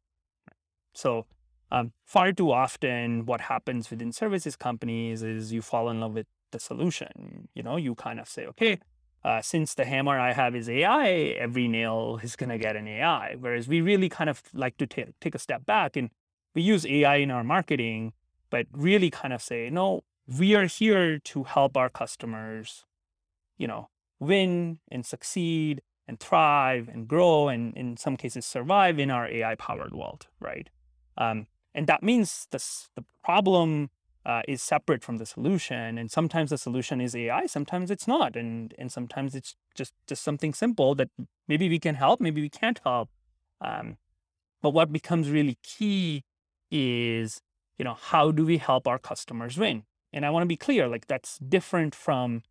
So 0.94 1.26
um, 1.70 1.92
far 2.04 2.32
too 2.32 2.52
often, 2.52 3.24
what 3.24 3.42
happens 3.42 3.90
within 3.90 4.12
services 4.12 4.56
companies 4.56 5.22
is 5.22 5.52
you 5.52 5.62
fall 5.62 5.88
in 5.88 6.00
love 6.00 6.12
with 6.12 6.26
the 6.50 6.60
solution. 6.60 7.48
You 7.54 7.62
know, 7.62 7.76
you 7.76 7.94
kind 7.94 8.20
of 8.20 8.28
say, 8.28 8.46
okay, 8.46 8.78
uh, 9.24 9.40
since 9.40 9.74
the 9.74 9.84
hammer 9.84 10.18
I 10.18 10.32
have 10.32 10.54
is 10.54 10.68
AI, 10.68 11.08
every 11.38 11.68
nail 11.68 12.20
is 12.22 12.36
going 12.36 12.50
to 12.50 12.58
get 12.58 12.76
an 12.76 12.86
AI. 12.86 13.36
Whereas 13.38 13.68
we 13.68 13.80
really 13.80 14.08
kind 14.08 14.28
of 14.28 14.42
like 14.52 14.76
to 14.78 14.86
t- 14.86 15.06
take 15.20 15.34
a 15.34 15.38
step 15.38 15.64
back 15.64 15.96
and 15.96 16.10
we 16.54 16.60
use 16.60 16.84
AI 16.84 17.16
in 17.16 17.30
our 17.30 17.44
marketing, 17.44 18.12
but 18.50 18.66
really 18.72 19.08
kind 19.10 19.32
of 19.32 19.40
say, 19.40 19.70
no, 19.70 20.02
we 20.26 20.54
are 20.54 20.66
here 20.66 21.18
to 21.18 21.44
help 21.44 21.76
our 21.76 21.88
customers, 21.88 22.84
you 23.56 23.66
know, 23.66 23.88
win 24.20 24.78
and 24.90 25.06
succeed 25.06 25.80
and 26.12 26.20
thrive 26.20 26.88
and 26.92 27.08
grow 27.08 27.48
and 27.48 27.74
in 27.74 27.96
some 27.96 28.18
cases 28.18 28.44
survive 28.44 28.98
in 28.98 29.10
our 29.10 29.26
AI 29.26 29.54
powered 29.54 29.94
world, 29.94 30.26
right? 30.40 30.68
Um, 31.16 31.46
and 31.74 31.86
that 31.86 32.02
means 32.02 32.46
this, 32.50 32.90
the 32.96 33.04
problem 33.24 33.88
uh, 34.26 34.42
is 34.46 34.60
separate 34.60 35.02
from 35.02 35.16
the 35.16 35.24
solution. 35.24 35.96
And 35.96 36.10
sometimes 36.10 36.50
the 36.50 36.58
solution 36.58 37.00
is 37.00 37.16
AI, 37.16 37.46
sometimes 37.46 37.90
it's 37.90 38.06
not. 38.06 38.36
And, 38.36 38.74
and 38.78 38.92
sometimes 38.92 39.34
it's 39.34 39.56
just, 39.74 39.94
just 40.06 40.22
something 40.22 40.52
simple 40.52 40.94
that 40.96 41.08
maybe 41.48 41.66
we 41.70 41.78
can 41.78 41.94
help, 41.94 42.20
maybe 42.20 42.42
we 42.42 42.50
can't 42.50 42.80
help. 42.84 43.08
Um, 43.62 43.96
but 44.60 44.70
what 44.70 44.92
becomes 44.92 45.30
really 45.30 45.56
key 45.62 46.24
is, 46.70 47.40
you 47.78 47.86
know, 47.86 47.96
how 47.98 48.30
do 48.32 48.44
we 48.44 48.58
help 48.58 48.86
our 48.86 48.98
customers 48.98 49.56
win? 49.56 49.84
And 50.12 50.26
I 50.26 50.30
want 50.30 50.42
to 50.42 50.46
be 50.46 50.58
clear, 50.58 50.88
like 50.88 51.06
that's 51.06 51.38
different 51.38 51.94
from 51.94 52.42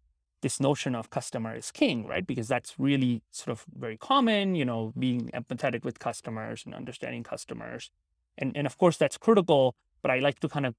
this 0.42 0.60
notion 0.60 0.96
of 0.96 1.10
customer 1.10 1.56
is 1.56 1.72
king, 1.72 2.06
right? 2.08 2.26
Because 2.26 2.48
that's 2.48 2.76
really 2.80 3.22
sort 3.32 3.50
of 3.50 3.66
very 3.78 3.98
common, 3.98 4.56
you 4.56 4.66
know, 4.66 4.94
being 4.98 5.30
empathetic 5.34 5.84
with 5.84 6.00
customers 6.00 6.64
and 6.66 6.74
understanding 6.74 7.24
customers. 7.24 7.92
And, 8.38 8.56
and 8.56 8.66
of 8.66 8.78
course, 8.78 8.98
that's 8.98 9.18
critical, 9.18 9.76
but 10.02 10.12
I 10.12 10.20
like 10.20 10.40
to 10.40 10.50
kind 10.50 10.66
of 10.66 10.76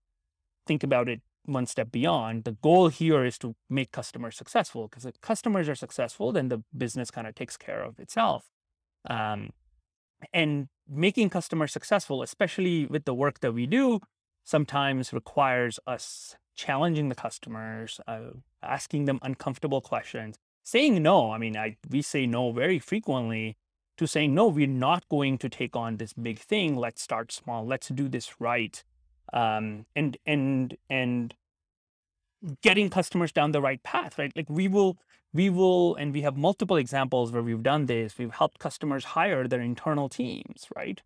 think 0.66 0.82
about 0.82 1.08
it 1.08 1.20
one 1.44 1.66
step 1.66 1.90
beyond. 1.90 2.44
The 2.44 2.52
goal 2.52 2.88
here 2.88 3.24
is 3.24 3.38
to 3.38 3.54
make 3.68 3.92
customers 3.92 4.36
successful 4.36 4.88
because 4.88 5.04
if 5.04 5.20
customers 5.20 5.68
are 5.68 5.74
successful, 5.74 6.32
then 6.32 6.48
the 6.48 6.62
business 6.76 7.10
kind 7.10 7.26
of 7.26 7.34
takes 7.34 7.56
care 7.56 7.82
of 7.82 7.98
itself. 7.98 8.46
Um, 9.08 9.50
and 10.32 10.68
making 10.88 11.30
customers 11.30 11.72
successful, 11.72 12.22
especially 12.22 12.86
with 12.86 13.04
the 13.04 13.14
work 13.14 13.40
that 13.40 13.52
we 13.52 13.66
do, 13.66 14.00
sometimes 14.44 15.12
requires 15.12 15.78
us 15.86 16.36
challenging 16.54 17.08
the 17.08 17.14
customers, 17.14 18.00
uh, 18.06 18.30
asking 18.62 19.06
them 19.06 19.18
uncomfortable 19.22 19.80
questions, 19.80 20.36
saying 20.62 21.02
no. 21.02 21.32
I 21.32 21.38
mean, 21.38 21.56
I, 21.56 21.76
we 21.90 22.02
say 22.02 22.26
no 22.26 22.52
very 22.52 22.78
frequently 22.78 23.56
to 23.98 24.06
saying, 24.06 24.34
no, 24.34 24.48
we're 24.48 24.66
not 24.66 25.08
going 25.08 25.38
to 25.38 25.48
take 25.48 25.76
on 25.76 25.96
this 25.96 26.12
big 26.12 26.38
thing. 26.38 26.76
Let's 26.76 27.02
start 27.02 27.30
small. 27.32 27.66
Let's 27.66 27.88
do 27.88 28.08
this 28.08 28.40
right 28.40 28.82
um, 29.32 29.86
and 29.96 30.16
and 30.26 30.76
and 30.90 31.34
getting 32.62 32.90
customers 32.90 33.32
down 33.32 33.52
the 33.52 33.60
right 33.60 33.82
path, 33.82 34.18
right? 34.18 34.32
Like 34.36 34.48
we 34.48 34.68
will 34.68 34.98
we 35.32 35.48
will 35.48 35.94
and 35.96 36.12
we 36.12 36.22
have 36.22 36.36
multiple 36.36 36.76
examples 36.76 37.32
where 37.32 37.42
we've 37.42 37.62
done 37.62 37.86
this. 37.86 38.18
We've 38.18 38.32
helped 38.32 38.58
customers 38.58 39.04
hire 39.04 39.48
their 39.48 39.60
internal 39.60 40.08
teams, 40.08 40.66
right? 40.74 41.00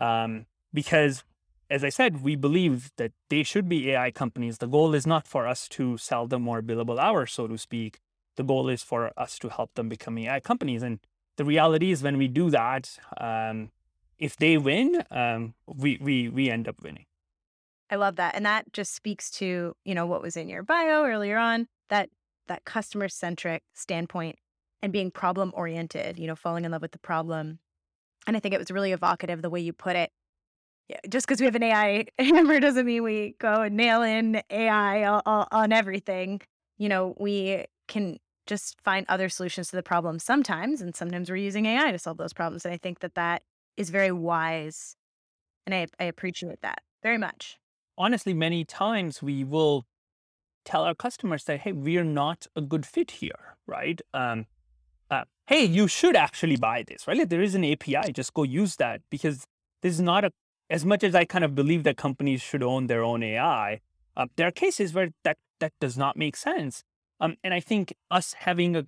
Um, 0.00 0.46
because 0.72 1.24
as 1.68 1.82
I 1.84 1.88
said, 1.88 2.22
we 2.22 2.36
believe 2.36 2.90
that 2.96 3.12
they 3.28 3.42
should 3.42 3.68
be 3.68 3.90
AI 3.90 4.10
companies. 4.10 4.58
The 4.58 4.66
goal 4.68 4.94
is 4.94 5.06
not 5.06 5.26
for 5.26 5.46
us 5.46 5.68
to 5.70 5.96
sell 5.98 6.26
them 6.26 6.42
more 6.42 6.62
billable 6.62 6.98
hours, 6.98 7.32
so 7.32 7.46
to 7.46 7.58
speak. 7.58 7.98
The 8.36 8.44
goal 8.44 8.68
is 8.68 8.82
for 8.82 9.12
us 9.16 9.38
to 9.40 9.48
help 9.48 9.74
them 9.74 9.88
become 9.88 10.18
AI 10.18 10.40
companies. 10.40 10.82
And 10.82 11.00
the 11.36 11.44
reality 11.44 11.90
is, 11.90 12.02
when 12.02 12.18
we 12.18 12.28
do 12.28 12.50
that, 12.50 12.98
um, 13.18 13.70
if 14.18 14.36
they 14.36 14.56
win, 14.58 15.02
um, 15.10 15.54
we 15.66 15.98
we 16.00 16.28
we 16.28 16.50
end 16.50 16.68
up 16.68 16.82
winning. 16.82 17.06
I 17.90 17.96
love 17.96 18.16
that. 18.16 18.34
And 18.34 18.44
that 18.46 18.72
just 18.72 18.94
speaks 18.94 19.30
to, 19.32 19.74
you 19.84 19.94
know, 19.94 20.06
what 20.06 20.22
was 20.22 20.36
in 20.36 20.48
your 20.48 20.62
bio 20.62 21.04
earlier 21.04 21.38
on, 21.38 21.68
that 21.88 22.10
that 22.48 22.64
customer 22.64 23.08
centric 23.08 23.62
standpoint. 23.74 24.38
and 24.82 24.92
being 24.92 25.10
problem 25.10 25.52
oriented, 25.56 26.18
you 26.18 26.26
know, 26.26 26.36
falling 26.36 26.64
in 26.64 26.70
love 26.70 26.82
with 26.82 26.92
the 26.92 26.98
problem. 26.98 27.58
And 28.26 28.36
I 28.36 28.40
think 28.40 28.54
it 28.54 28.58
was 28.58 28.70
really 28.70 28.92
evocative 28.92 29.42
the 29.42 29.50
way 29.50 29.60
you 29.60 29.72
put 29.72 29.96
it. 29.96 30.10
Yeah, 30.88 30.98
just 31.08 31.26
because 31.26 31.40
we 31.40 31.46
have 31.46 31.56
an 31.56 31.64
AI 31.64 32.06
hammer 32.18 32.60
doesn't 32.60 32.86
mean 32.86 33.02
we 33.02 33.34
go 33.38 33.62
and 33.62 33.76
nail 33.76 34.02
in 34.02 34.40
AI 34.50 35.04
on 35.04 35.72
everything. 35.72 36.40
You 36.78 36.88
know, 36.88 37.14
we 37.18 37.64
can 37.88 38.18
just 38.46 38.80
find 38.82 39.04
other 39.08 39.28
solutions 39.28 39.70
to 39.70 39.76
the 39.76 39.82
problem 39.82 40.18
sometimes, 40.18 40.80
and 40.80 40.94
sometimes 40.94 41.28
we're 41.28 41.36
using 41.36 41.66
AI 41.66 41.90
to 41.90 41.98
solve 41.98 42.18
those 42.18 42.32
problems. 42.32 42.64
And 42.64 42.72
I 42.72 42.76
think 42.76 43.00
that 43.00 43.14
that 43.14 43.42
is 43.76 43.90
very 43.90 44.12
wise, 44.12 44.96
and 45.66 45.74
I, 45.74 45.86
I 45.98 46.04
appreciate 46.04 46.62
that 46.62 46.82
very 47.02 47.18
much. 47.18 47.58
Honestly, 47.98 48.34
many 48.34 48.64
times 48.64 49.22
we 49.22 49.42
will 49.42 49.86
tell 50.64 50.82
our 50.84 50.94
customers 50.94 51.44
that, 51.44 51.60
hey, 51.60 51.72
we're 51.72 52.04
not 52.04 52.46
a 52.54 52.60
good 52.60 52.84
fit 52.86 53.12
here, 53.12 53.56
right? 53.66 54.00
Um, 54.12 54.46
uh, 55.10 55.24
hey, 55.46 55.64
you 55.64 55.88
should 55.88 56.16
actually 56.16 56.56
buy 56.56 56.84
this, 56.86 57.06
right? 57.06 57.16
Like, 57.16 57.28
there 57.28 57.42
is 57.42 57.54
an 57.54 57.64
API, 57.64 58.12
just 58.12 58.34
go 58.34 58.42
use 58.42 58.76
that 58.76 59.00
because 59.10 59.46
this 59.82 59.94
is 59.94 60.00
not 60.00 60.24
a, 60.24 60.32
as 60.68 60.84
much 60.84 61.04
as 61.04 61.14
I 61.14 61.24
kind 61.24 61.44
of 61.44 61.54
believe 61.54 61.84
that 61.84 61.96
companies 61.96 62.42
should 62.42 62.62
own 62.62 62.86
their 62.86 63.02
own 63.02 63.22
AI, 63.22 63.80
uh, 64.16 64.26
there 64.36 64.48
are 64.48 64.52
cases 64.52 64.92
where 64.92 65.10
that, 65.24 65.38
that 65.60 65.72
does 65.80 65.96
not 65.96 66.16
make 66.16 66.36
sense. 66.36 66.82
Um, 67.20 67.36
and 67.44 67.54
I 67.54 67.60
think 67.60 67.94
us 68.10 68.34
having 68.34 68.76
a, 68.76 68.86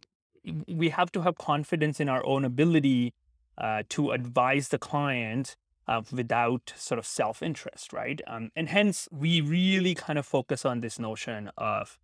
we 0.66 0.90
have 0.90 1.12
to 1.12 1.22
have 1.22 1.36
confidence 1.36 2.00
in 2.00 2.08
our 2.08 2.24
own 2.26 2.44
ability 2.44 3.12
uh, 3.56 3.82
to 3.90 4.12
advise 4.12 4.68
the 4.68 4.78
client 4.78 5.56
uh, 5.86 6.02
without 6.12 6.72
sort 6.76 6.98
of 6.98 7.06
self 7.06 7.42
interest, 7.42 7.92
right? 7.92 8.20
Um, 8.26 8.50
and 8.54 8.68
hence, 8.68 9.08
we 9.10 9.40
really 9.40 9.94
kind 9.94 10.18
of 10.18 10.26
focus 10.26 10.64
on 10.64 10.80
this 10.80 10.98
notion 10.98 11.50
of, 11.56 11.98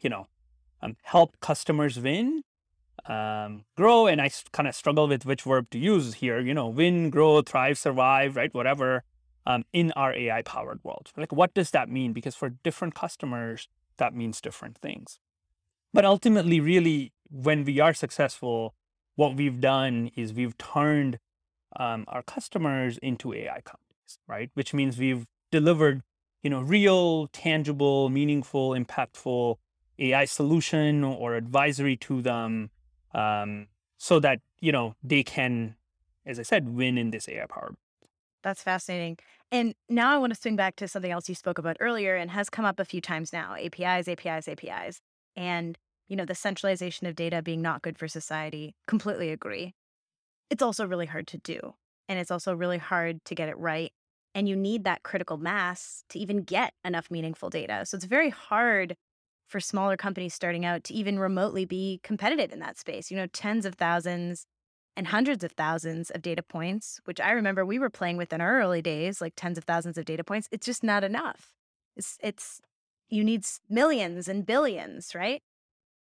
you 0.00 0.08
know, 0.08 0.28
um, 0.80 0.96
help 1.02 1.38
customers 1.40 1.98
win, 2.00 2.42
um, 3.08 3.64
grow. 3.76 4.06
And 4.06 4.20
I 4.20 4.30
kind 4.52 4.68
of 4.68 4.74
struggle 4.74 5.08
with 5.08 5.24
which 5.24 5.42
verb 5.42 5.70
to 5.70 5.78
use 5.78 6.14
here, 6.14 6.40
you 6.40 6.54
know, 6.54 6.68
win, 6.68 7.10
grow, 7.10 7.42
thrive, 7.42 7.78
survive, 7.78 8.36
right? 8.36 8.52
Whatever 8.52 9.04
um, 9.46 9.64
in 9.72 9.92
our 9.92 10.12
AI 10.12 10.42
powered 10.42 10.80
world. 10.82 11.12
Like, 11.16 11.32
what 11.32 11.54
does 11.54 11.70
that 11.70 11.88
mean? 11.88 12.12
Because 12.12 12.34
for 12.34 12.50
different 12.50 12.94
customers, 12.94 13.68
that 13.98 14.14
means 14.14 14.40
different 14.40 14.78
things. 14.78 15.18
But 15.92 16.04
ultimately, 16.04 16.60
really, 16.60 17.12
when 17.30 17.64
we 17.64 17.80
are 17.80 17.94
successful, 17.94 18.74
what 19.14 19.36
we've 19.36 19.60
done 19.60 20.10
is 20.16 20.32
we've 20.34 20.58
turned 20.58 21.18
um, 21.78 22.04
our 22.08 22.22
customers 22.22 22.98
into 22.98 23.32
AI 23.32 23.60
companies, 23.62 24.18
right? 24.26 24.50
Which 24.54 24.74
means 24.74 24.98
we've 24.98 25.26
delivered, 25.50 26.02
you 26.42 26.50
know, 26.50 26.60
real, 26.60 27.28
tangible, 27.28 28.08
meaningful, 28.08 28.70
impactful 28.70 29.56
AI 29.98 30.24
solution 30.26 31.02
or 31.02 31.34
advisory 31.34 31.96
to 31.96 32.20
them, 32.20 32.70
um, 33.14 33.68
so 33.98 34.20
that 34.20 34.40
you 34.60 34.72
know 34.72 34.94
they 35.02 35.22
can, 35.22 35.76
as 36.24 36.38
I 36.38 36.42
said, 36.42 36.68
win 36.68 36.98
in 36.98 37.10
this 37.10 37.28
AI 37.28 37.46
power. 37.46 37.74
That's 38.42 38.62
fascinating. 38.62 39.18
And 39.50 39.74
now 39.88 40.14
I 40.14 40.18
want 40.18 40.34
to 40.34 40.40
swing 40.40 40.56
back 40.56 40.76
to 40.76 40.88
something 40.88 41.10
else 41.10 41.28
you 41.28 41.34
spoke 41.34 41.58
about 41.58 41.76
earlier 41.80 42.16
and 42.16 42.30
has 42.30 42.50
come 42.50 42.64
up 42.64 42.78
a 42.78 42.84
few 42.84 43.00
times 43.00 43.32
now: 43.32 43.54
APIs, 43.54 44.08
APIs, 44.08 44.48
APIs, 44.48 45.00
and 45.34 45.78
you 46.08 46.16
know 46.16 46.24
the 46.24 46.34
centralization 46.34 47.06
of 47.06 47.14
data 47.16 47.42
being 47.42 47.62
not 47.62 47.82
good 47.82 47.98
for 47.98 48.08
society. 48.08 48.74
Completely 48.86 49.30
agree 49.30 49.74
it's 50.50 50.62
also 50.62 50.86
really 50.86 51.06
hard 51.06 51.26
to 51.28 51.38
do. 51.38 51.74
And 52.08 52.18
it's 52.18 52.30
also 52.30 52.54
really 52.54 52.78
hard 52.78 53.24
to 53.24 53.34
get 53.34 53.48
it 53.48 53.58
right. 53.58 53.92
And 54.34 54.48
you 54.48 54.54
need 54.54 54.84
that 54.84 55.02
critical 55.02 55.38
mass 55.38 56.04
to 56.10 56.18
even 56.18 56.42
get 56.42 56.74
enough 56.84 57.10
meaningful 57.10 57.50
data. 57.50 57.84
So 57.86 57.96
it's 57.96 58.04
very 58.04 58.30
hard 58.30 58.96
for 59.46 59.60
smaller 59.60 59.96
companies 59.96 60.34
starting 60.34 60.64
out 60.64 60.84
to 60.84 60.94
even 60.94 61.18
remotely 61.18 61.64
be 61.64 62.00
competitive 62.02 62.52
in 62.52 62.58
that 62.60 62.78
space. 62.78 63.10
You 63.10 63.16
know, 63.16 63.26
tens 63.26 63.64
of 63.64 63.74
thousands 63.74 64.46
and 64.96 65.08
hundreds 65.08 65.44
of 65.44 65.52
thousands 65.52 66.10
of 66.10 66.22
data 66.22 66.42
points, 66.42 67.00
which 67.04 67.20
I 67.20 67.30
remember 67.32 67.64
we 67.64 67.78
were 67.78 67.90
playing 67.90 68.16
with 68.16 68.32
in 68.32 68.40
our 68.40 68.58
early 68.58 68.82
days, 68.82 69.20
like 69.20 69.34
tens 69.36 69.58
of 69.58 69.64
thousands 69.64 69.98
of 69.98 70.06
data 70.06 70.24
points. 70.24 70.48
It's 70.50 70.66
just 70.66 70.82
not 70.82 71.04
enough. 71.04 71.52
It's, 71.96 72.18
it's, 72.22 72.60
you 73.08 73.22
need 73.22 73.44
millions 73.68 74.26
and 74.26 74.44
billions, 74.44 75.14
right? 75.14 75.42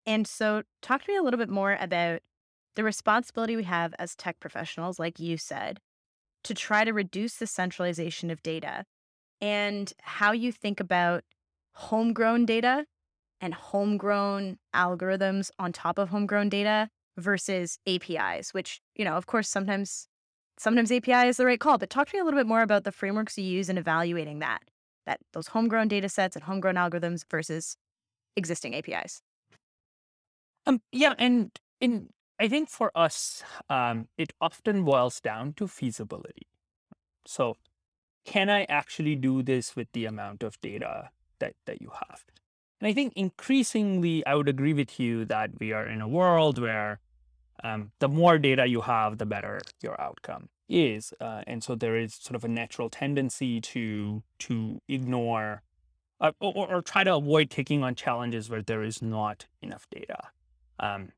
And 0.06 0.26
so, 0.26 0.64
talk 0.82 1.04
to 1.04 1.12
me 1.12 1.18
a 1.18 1.22
little 1.22 1.38
bit 1.38 1.50
more 1.50 1.78
about 1.80 2.22
the 2.76 2.84
responsibility 2.84 3.56
we 3.56 3.64
have 3.64 3.94
as 4.00 4.16
tech 4.16 4.40
professionals, 4.40 4.98
like 5.00 5.20
you 5.20 5.38
said, 5.38 5.80
to 6.44 6.54
try 6.54 6.84
to 6.84 6.94
reduce 6.94 7.36
the 7.36 7.48
centralization 7.48 8.32
of 8.32 8.42
data 8.42 8.86
and 9.42 9.94
how 10.02 10.32
you 10.32 10.52
think 10.52 10.80
about 10.80 11.24
homegrown 11.74 12.46
data 12.46 12.86
and 13.42 13.54
homegrown 13.54 14.58
algorithms 14.76 15.52
on 15.60 15.72
top 15.72 15.98
of 15.98 16.10
homegrown 16.10 16.50
data 16.50 16.90
versus 17.18 17.80
APIs, 17.88 18.54
which, 18.54 18.82
you 18.96 19.06
know, 19.06 19.16
of 19.16 19.28
course, 19.28 19.50
sometimes 19.50 20.08
sometimes 20.58 20.92
API 20.92 21.28
is 21.28 21.38
the 21.38 21.46
right 21.46 21.60
call, 21.60 21.78
but 21.78 21.90
talk 21.90 22.10
to 22.10 22.16
me 22.16 22.20
a 22.20 22.26
little 22.26 22.40
bit 22.40 22.48
more 22.48 22.62
about 22.62 22.84
the 22.84 22.92
frameworks 22.92 23.38
you 23.38 23.46
use 23.46 23.70
in 23.70 23.78
evaluating 23.78 24.40
that, 24.40 24.60
that 25.06 25.20
those 25.34 25.48
homegrown 25.48 25.88
data 25.88 26.10
sets 26.10 26.36
and 26.36 26.44
homegrown 26.44 26.76
algorithms 26.76 27.24
versus 27.32 27.78
existing 28.36 28.76
APIs. 28.76 29.22
Um, 30.66 30.82
yeah, 30.92 31.14
and 31.18 31.58
in 31.80 32.10
I 32.40 32.48
think 32.48 32.70
for 32.70 32.92
us, 32.96 33.44
um, 33.70 34.08
it 34.18 34.32
often 34.40 34.86
boils 34.86 35.20
down 35.20 35.54
to 35.54 35.68
feasibility. 35.68 36.48
So, 37.26 37.56
can 38.26 38.50
I 38.50 38.66
actually 38.70 39.16
do 39.16 39.44
this 39.44 39.76
with 39.76 39.92
the 39.92 40.06
amount 40.06 40.44
of 40.44 40.60
data 40.62 41.10
that, 41.40 41.56
that 41.66 41.82
you 41.82 41.90
have? 41.90 42.24
And 42.80 42.88
I 42.88 42.94
think 42.94 43.14
increasingly, 43.16 44.26
I 44.26 44.36
would 44.36 44.48
agree 44.48 44.74
with 44.74 45.00
you 45.00 45.26
that 45.26 45.52
we 45.60 45.74
are 45.74 45.86
in 45.86 46.02
a 46.02 46.08
world 46.08 46.60
where 46.60 47.00
um, 47.64 47.92
the 48.00 48.08
more 48.08 48.38
data 48.38 48.66
you 48.68 48.82
have, 48.82 49.18
the 49.18 49.26
better 49.26 49.60
your 49.82 50.00
outcome 50.00 50.50
is. 50.70 51.14
Uh, 51.20 51.42
and 51.46 51.64
so 51.64 51.76
there 51.76 51.98
is 51.98 52.14
sort 52.14 52.36
of 52.36 52.44
a 52.44 52.48
natural 52.48 52.90
tendency 52.90 53.60
to 53.60 54.24
to 54.40 54.82
ignore 54.88 55.62
uh, 56.22 56.32
or, 56.40 56.70
or, 56.70 56.82
try 56.82 57.04
to 57.04 57.16
avoid 57.16 57.50
taking 57.50 57.82
on 57.82 57.96
challenges 57.96 58.50
where 58.50 58.62
there 58.62 58.84
is 58.84 59.02
not 59.02 59.46
enough 59.62 59.88
data. 59.90 60.20
Um, 60.78 61.14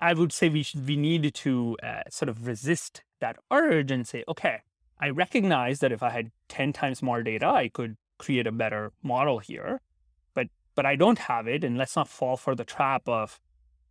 I 0.00 0.14
would 0.14 0.32
say 0.32 0.48
we 0.48 0.64
should, 0.64 0.86
we 0.86 0.96
need 0.96 1.32
to 1.32 1.76
uh, 1.82 2.02
sort 2.10 2.28
of 2.28 2.46
resist 2.46 3.02
that 3.20 3.36
urge 3.52 3.90
and 3.92 4.08
say, 4.08 4.24
okay, 4.26 4.62
I 4.98 5.10
recognize 5.10 5.78
that 5.80 5.92
if 5.92 6.02
I 6.02 6.10
had 6.10 6.32
10 6.48 6.72
times 6.72 7.02
more 7.02 7.22
data, 7.22 7.46
I 7.46 7.68
could 7.68 7.96
create 8.18 8.46
a 8.46 8.52
better 8.52 8.92
model 9.02 9.38
here, 9.38 9.80
but 10.80 10.86
I 10.86 10.96
don't 10.96 11.18
have 11.18 11.46
it, 11.46 11.62
and 11.62 11.76
let's 11.76 11.94
not 11.94 12.08
fall 12.08 12.38
for 12.38 12.54
the 12.54 12.64
trap 12.64 13.06
of 13.06 13.38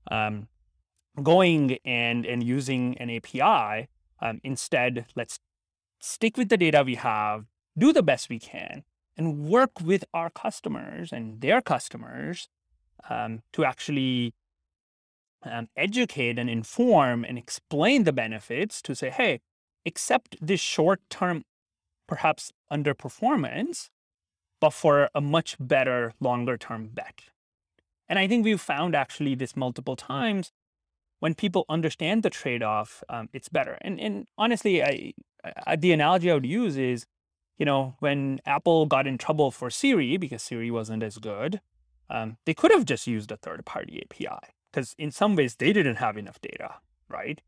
um, 0.09 0.47
going 1.21 1.77
and 1.85 2.25
and 2.25 2.41
using 2.41 2.97
an 2.97 3.11
API. 3.11 3.87
Um, 4.19 4.41
instead, 4.43 5.05
let's 5.15 5.37
stick 5.99 6.35
with 6.35 6.49
the 6.49 6.57
data 6.57 6.81
we 6.83 6.95
have, 6.95 7.45
do 7.77 7.93
the 7.93 8.01
best 8.01 8.27
we 8.27 8.39
can, 8.39 8.81
and 9.15 9.45
work 9.45 9.79
with 9.79 10.03
our 10.15 10.31
customers 10.31 11.13
and 11.13 11.41
their 11.41 11.61
customers 11.61 12.49
um, 13.07 13.43
to 13.53 13.63
actually 13.65 14.33
um, 15.43 15.67
educate 15.77 16.39
and 16.39 16.49
inform 16.49 17.23
and 17.23 17.37
explain 17.37 18.03
the 18.03 18.13
benefits 18.23 18.81
to 18.81 18.95
say, 18.95 19.11
hey, 19.11 19.41
accept 19.85 20.37
this 20.41 20.59
short 20.59 21.01
term, 21.11 21.43
perhaps 22.07 22.51
underperformance, 22.73 23.91
but 24.59 24.71
for 24.71 25.09
a 25.15 25.21
much 25.21 25.55
better 25.59 26.13
longer 26.19 26.57
term 26.57 26.89
bet. 26.93 27.21
And 28.07 28.17
I 28.17 28.27
think 28.27 28.43
we've 28.43 28.61
found 28.61 28.95
actually 28.95 29.35
this 29.35 29.55
multiple 29.55 29.95
times 29.95 30.51
when 31.19 31.35
people 31.35 31.65
understand 31.69 32.23
the 32.23 32.29
trade 32.29 32.63
off, 32.63 33.03
um, 33.09 33.29
it's 33.33 33.49
better. 33.49 33.77
And, 33.81 33.99
and 33.99 34.27
honestly, 34.37 34.81
I, 34.83 35.13
I, 35.67 35.75
the 35.75 35.91
analogy 35.91 36.31
I 36.31 36.33
would 36.33 36.45
use 36.45 36.77
is, 36.77 37.05
you 37.57 37.65
know, 37.65 37.95
when 37.99 38.39
Apple 38.45 38.85
got 38.85 39.05
in 39.05 39.17
trouble 39.17 39.51
for 39.51 39.69
Siri 39.69 40.17
because 40.17 40.41
Siri 40.41 40.71
wasn't 40.71 41.03
as 41.03 41.17
good, 41.17 41.59
um, 42.09 42.37
they 42.45 42.53
could 42.53 42.71
have 42.71 42.85
just 42.85 43.05
used 43.05 43.31
a 43.31 43.37
third 43.37 43.65
party 43.65 44.01
API 44.01 44.53
because 44.71 44.95
in 44.97 45.11
some 45.11 45.35
ways 45.35 45.55
they 45.55 45.73
didn't 45.73 45.97
have 45.97 46.17
enough 46.17 46.39
data, 46.41 46.75
right? 47.09 47.41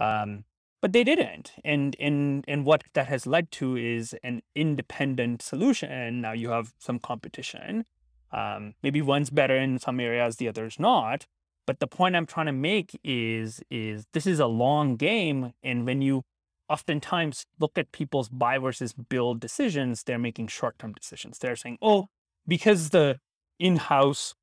Um, 0.00 0.44
but 0.86 0.92
they 0.92 1.02
didn't, 1.02 1.50
and 1.64 1.96
and 1.98 2.44
and 2.46 2.64
what 2.64 2.84
that 2.94 3.08
has 3.08 3.26
led 3.26 3.50
to 3.50 3.76
is 3.76 4.14
an 4.22 4.40
independent 4.54 5.42
solution. 5.42 5.90
And 5.90 6.22
now 6.22 6.30
you 6.30 6.50
have 6.50 6.74
some 6.78 7.00
competition. 7.00 7.86
Um, 8.30 8.74
maybe 8.84 9.02
one's 9.02 9.30
better 9.30 9.56
in 9.56 9.80
some 9.80 9.98
areas, 9.98 10.36
the 10.36 10.46
other's 10.46 10.78
not. 10.78 11.26
But 11.66 11.80
the 11.80 11.88
point 11.88 12.14
I'm 12.14 12.24
trying 12.24 12.46
to 12.46 12.52
make 12.52 13.00
is 13.02 13.60
is 13.68 14.06
this 14.12 14.28
is 14.28 14.38
a 14.38 14.46
long 14.46 14.94
game, 14.94 15.54
and 15.60 15.84
when 15.84 16.02
you 16.02 16.22
oftentimes 16.68 17.46
look 17.58 17.76
at 17.76 17.90
people's 17.90 18.28
buy 18.28 18.56
versus 18.56 18.92
build 18.92 19.40
decisions, 19.40 20.04
they're 20.04 20.20
making 20.20 20.46
short 20.46 20.78
term 20.78 20.92
decisions. 20.92 21.40
They're 21.40 21.56
saying, 21.56 21.78
oh, 21.82 22.06
because 22.46 22.90
the 22.90 23.18
in 23.58 23.74
house 23.74 24.36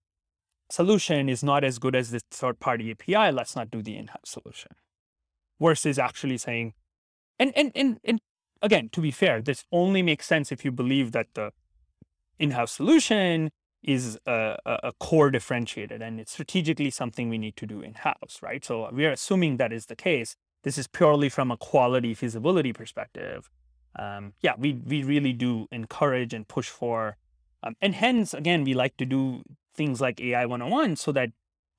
solution 0.69 1.29
is 1.29 1.41
not 1.41 1.63
as 1.63 1.79
good 1.79 1.95
as 1.95 2.12
this 2.12 2.23
third 2.32 2.60
party 2.60 2.91
API, 2.91 3.32
let's 3.32 3.56
not 3.56 3.71
do 3.71 3.82
the 3.82 3.95
in 3.95 4.08
house 4.08 4.25
solution. 4.25 4.71
Versus 5.59 5.97
actually 5.97 6.37
saying, 6.37 6.73
and, 7.39 7.53
and, 7.55 7.71
and, 7.75 7.99
and 8.03 8.19
again, 8.61 8.89
to 8.89 9.01
be 9.01 9.11
fair, 9.11 9.41
this 9.41 9.63
only 9.71 10.01
makes 10.01 10.25
sense 10.25 10.51
if 10.51 10.65
you 10.65 10.71
believe 10.71 11.11
that 11.11 11.27
the 11.35 11.51
in 12.39 12.51
house 12.51 12.71
solution 12.71 13.51
is 13.83 14.17
a, 14.25 14.57
a 14.65 14.93
core 14.99 15.29
differentiator 15.29 16.01
and 16.01 16.19
it's 16.19 16.31
strategically 16.31 16.89
something 16.89 17.29
we 17.29 17.37
need 17.37 17.55
to 17.57 17.65
do 17.65 17.81
in 17.81 17.93
house, 17.93 18.39
right? 18.41 18.63
So 18.63 18.89
we 18.91 19.05
are 19.05 19.11
assuming 19.11 19.57
that 19.57 19.73
is 19.73 19.87
the 19.87 19.95
case. 19.95 20.35
This 20.63 20.77
is 20.77 20.87
purely 20.87 21.29
from 21.29 21.51
a 21.51 21.57
quality 21.57 22.13
feasibility 22.13 22.71
perspective. 22.71 23.49
Um, 23.99 24.33
yeah, 24.41 24.53
we 24.57 24.73
we 24.73 25.03
really 25.03 25.33
do 25.33 25.67
encourage 25.71 26.33
and 26.33 26.47
push 26.47 26.69
for, 26.69 27.17
um, 27.61 27.75
and 27.81 27.93
hence 27.93 28.33
again 28.33 28.63
we 28.63 28.73
like 28.73 28.97
to 28.97 29.05
do 29.05 29.43
things 29.75 30.01
like 30.01 30.21
AI 30.21 30.45
101 30.45 30.95
so 30.95 31.11
that 31.11 31.29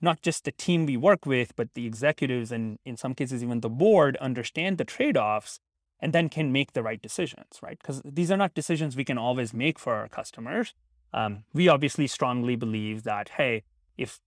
not 0.05 0.23
just 0.23 0.45
the 0.45 0.53
team 0.53 0.87
we 0.87 0.97
work 0.97 1.27
with, 1.27 1.57
but 1.57 1.75
the 1.75 1.87
executives 1.87 2.53
and 2.53 2.79
in 2.85 2.97
some 2.97 3.14
cases 3.14 3.43
even 3.43 3.61
the 3.61 3.71
board 3.71 4.17
understand 4.19 4.79
the 4.79 4.85
trade 4.85 5.17
offs 5.17 5.59
and 6.01 6.12
then 6.12 6.29
can 6.29 6.53
make 6.53 6.73
the 6.73 6.83
right 6.83 7.01
decisions, 7.01 7.59
right? 7.62 7.79
Because 7.79 8.03
these 8.05 8.31
are 8.31 8.37
not 8.37 8.55
decisions 8.55 8.95
we 8.95 9.05
can 9.05 9.19
always 9.19 9.55
make 9.55 9.79
for 9.79 9.95
our 9.95 10.09
customers. 10.09 10.75
Um, 11.12 11.45
we 11.53 11.69
obviously 11.69 12.07
strongly 12.07 12.57
believe 12.57 13.05
that, 13.05 13.31
hey, 13.31 13.62
if 13.97 14.21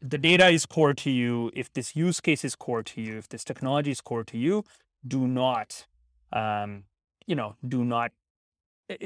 the 0.00 0.18
data 0.18 0.48
is 0.48 0.66
core 0.66 0.94
to 0.94 1.10
you, 1.10 1.50
if 1.54 1.72
this 1.72 1.94
use 1.94 2.20
case 2.20 2.44
is 2.44 2.56
core 2.56 2.82
to 2.82 3.00
you, 3.00 3.18
if 3.18 3.28
this 3.28 3.44
technology 3.44 3.90
is 3.90 4.00
core 4.00 4.24
to 4.24 4.38
you, 4.38 4.64
do 5.06 5.28
not, 5.28 5.86
um, 6.32 6.84
you 7.26 7.36
know, 7.36 7.56
do 7.66 7.84
not, 7.84 8.12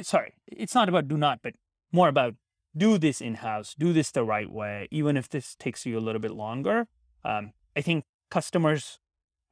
sorry, 0.03 0.35
it's 0.47 0.75
not 0.75 0.89
about 0.89 1.09
do 1.09 1.17
not, 1.17 1.41
but 1.43 1.55
more 1.93 2.09
about 2.09 2.35
do 2.77 2.99
this 2.99 3.21
in 3.21 3.37
house, 3.37 3.75
do 3.79 3.93
this 3.93 4.11
the 4.11 4.25
right 4.25 4.51
way, 4.51 4.89
even 4.91 5.17
if 5.17 5.29
this 5.29 5.55
takes 5.55 5.87
you 5.87 5.99
a 5.99 6.01
little 6.01 6.21
bit 6.21 6.33
longer. 6.33 6.87
Um, 7.25 7.53
I 7.77 7.81
think 7.81 8.05
customers, 8.31 8.99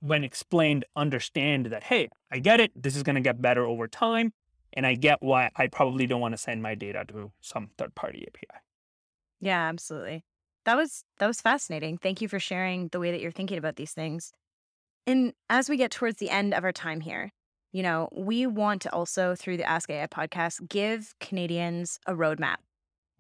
when 0.01 0.25
explained, 0.25 0.85
understand 0.97 1.67
that, 1.67 1.85
hey, 1.85 2.09
I 2.31 2.39
get 2.39 2.61
it. 2.61 2.71
This 2.81 2.97
is 2.97 3.03
going 3.03 3.15
to 3.15 3.21
get 3.21 3.41
better 3.41 3.65
over 3.65 3.87
time 3.87 4.33
and 4.73 4.87
I 4.87 4.95
get 4.95 5.23
why 5.23 5.51
I 5.57 5.67
probably 5.67 6.07
don't 6.07 6.21
want 6.21 6.33
to 6.33 6.39
send 6.39 6.63
my 6.63 6.75
data 6.75 7.05
to 7.09 7.33
some 7.41 7.71
third 7.79 7.95
party 7.95 8.27
API. 8.27 8.61
Yeah, 9.41 9.69
absolutely. 9.69 10.25
That 10.65 10.77
was 10.77 11.05
that 11.19 11.27
was 11.27 11.41
fascinating. 11.41 11.99
Thank 11.99 12.21
you 12.21 12.29
for 12.29 12.39
sharing 12.39 12.89
the 12.89 13.01
way 13.01 13.11
that 13.11 13.21
you're 13.21 13.33
thinking 13.33 13.59
about 13.59 13.77
these 13.77 13.93
things. 13.93 14.33
And 15.07 15.33
as 15.51 15.69
we 15.69 15.77
get 15.77 15.91
towards 15.91 16.19
the 16.19 16.31
end 16.31 16.55
of 16.55 16.63
our 16.63 16.73
time 16.73 17.01
here, 17.01 17.33
you 17.73 17.83
know, 17.83 18.09
we 18.13 18.47
want 18.47 18.83
to 18.83 18.93
also 18.93 19.35
through 19.35 19.57
the 19.57 19.69
Ask 19.69 19.91
AI 19.91 20.07
podcast 20.07 20.69
give 20.69 21.15
Canadians 21.19 21.99
a 22.07 22.13
roadmap. 22.13 22.57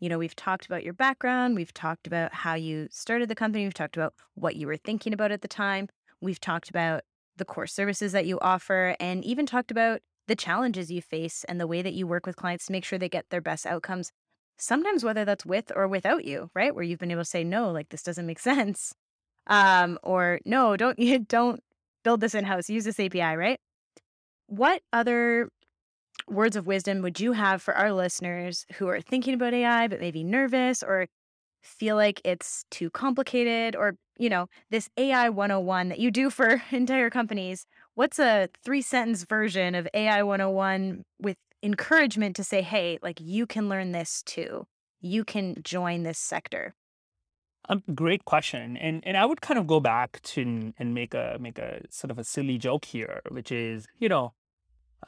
You 0.03 0.09
know, 0.09 0.19
we've 0.19 0.35
talked 0.35 0.67
about 0.67 0.83
your 0.83 0.95
background, 0.95 1.55
we've 1.55 1.73
talked 1.73 2.09
about 2.09 2.35
how 2.35 2.55
you 2.55 2.89
started 2.91 3.29
the 3.29 3.37
company, 3.37 3.63
we've 3.63 3.73
talked 3.73 3.97
about 3.97 4.15
what 4.35 4.57
you 4.57 4.67
were 4.67 4.77
thinking 4.77 5.13
about 5.13 5.31
at 5.31 5.43
the 5.43 5.49
time, 5.49 5.89
we've 6.21 6.41
talked 6.41 6.69
about 6.69 7.03
the 7.37 7.45
core 7.45 7.69
services 7.69 8.11
that 8.11 8.27
you 8.27 8.37
offer 8.41 8.97
and 8.99 9.25
even 9.25 9.47
talked 9.47 9.71
about 9.71 10.01
the 10.27 10.35
challenges 10.35 10.91
you 10.91 11.01
face 11.01 11.45
and 11.45 11.61
the 11.61 11.69
way 11.69 11.83
that 11.83 11.93
you 11.93 12.09
work 12.09 12.27
with 12.27 12.35
clients 12.35 12.67
to 12.67 12.73
make 12.73 12.85
sure 12.85 12.99
they 12.99 13.09
get 13.09 13.27
their 13.31 13.41
best 13.41 13.65
outcomes. 13.65 14.11
Sometimes 14.59 15.05
whether 15.05 15.25
that's 15.25 15.47
with 15.47 15.71
or 15.77 15.87
without 15.87 16.25
you, 16.25 16.51
right? 16.53 16.75
Where 16.75 16.83
you've 16.83 16.99
been 16.99 17.13
able 17.13 17.23
to 17.23 17.25
say 17.25 17.45
no, 17.45 17.71
like 17.71 17.91
this 17.91 18.03
doesn't 18.03 18.27
make 18.27 18.39
sense. 18.41 18.93
Um, 19.47 20.01
or 20.03 20.41
no, 20.45 20.77
don't 20.77 20.99
you 20.99 21.19
don't 21.29 21.63
build 22.03 22.21
this 22.21 22.35
in-house, 22.35 22.69
use 22.69 22.83
this 22.83 22.99
API, 22.99 23.37
right? 23.37 23.61
What 24.49 24.83
other 24.93 25.49
words 26.29 26.57
of 26.57 26.67
wisdom 26.67 27.03
would 27.03 27.21
you 27.21 27.33
have 27.33 27.63
for 27.63 27.75
our 27.75 27.93
listeners 27.93 28.67
who 28.75 28.89
are 28.89 29.01
thinking 29.01 29.35
about 29.35 29.55
AI 29.55 29.89
but 29.89 30.01
maybe 30.01 30.25
nervous 30.25 30.83
or 30.83 31.07
feel 31.63 31.97
like 31.97 32.21
it's 32.25 32.65
too 32.71 32.91
complicated 32.91 33.77
or, 33.77 33.97
you 34.19 34.29
know, 34.29 34.49
this 34.71 34.89
AI 34.97 35.29
101 35.29 35.89
that 35.89 35.99
you 35.99 36.11
do 36.11 36.31
for 36.31 36.63
entire 36.71 37.11
companies? 37.11 37.67
What's 37.95 38.19
a 38.19 38.49
three 38.65 38.83
sentence 38.83 39.25
version 39.25 39.75
of 39.75 39.89
AI 39.95 40.23
101 40.23 41.05
with 41.21 41.37
encouragement 41.63 42.37
to 42.37 42.45
say, 42.45 42.63
hey, 42.63 42.99
like 43.03 43.21
you 43.21 43.47
can 43.47 43.69
learn 43.69 43.93
this 43.93 44.23
too? 44.25 44.67
You 45.01 45.25
can 45.25 45.57
join 45.63 46.03
this 46.03 46.19
sector. 46.19 46.75
Um, 47.69 47.83
great 47.95 48.25
question, 48.25 48.77
and 48.77 49.07
and 49.07 49.17
I 49.17 49.25
would 49.25 49.41
kind 49.41 49.57
of 49.57 49.69
go 49.69 49.79
back 49.79 50.21
to 50.23 50.73
and 50.77 50.95
make 50.95 51.15
a 51.15 51.37
make 51.39 51.59
a 51.59 51.81
sort 51.91 52.11
of 52.11 52.19
a 52.19 52.25
silly 52.25 52.59
joke 52.59 52.85
here, 52.85 53.21
which 53.29 53.53
is 53.53 53.87
you 54.01 54.09
know, 54.09 54.33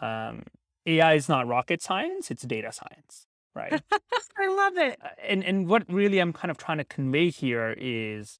um, 0.00 0.44
AI 0.86 1.14
is 1.14 1.28
not 1.28 1.46
rocket 1.46 1.82
science; 1.82 2.30
it's 2.30 2.42
data 2.42 2.72
science, 2.72 3.26
right? 3.54 3.82
I 4.38 4.48
love 4.48 4.76
it. 4.76 4.98
Uh, 5.02 5.08
and 5.26 5.44
and 5.44 5.68
what 5.68 5.84
really 5.88 6.18
I'm 6.18 6.32
kind 6.32 6.50
of 6.50 6.58
trying 6.58 6.78
to 6.78 6.84
convey 6.84 7.30
here 7.30 7.74
is 7.78 8.38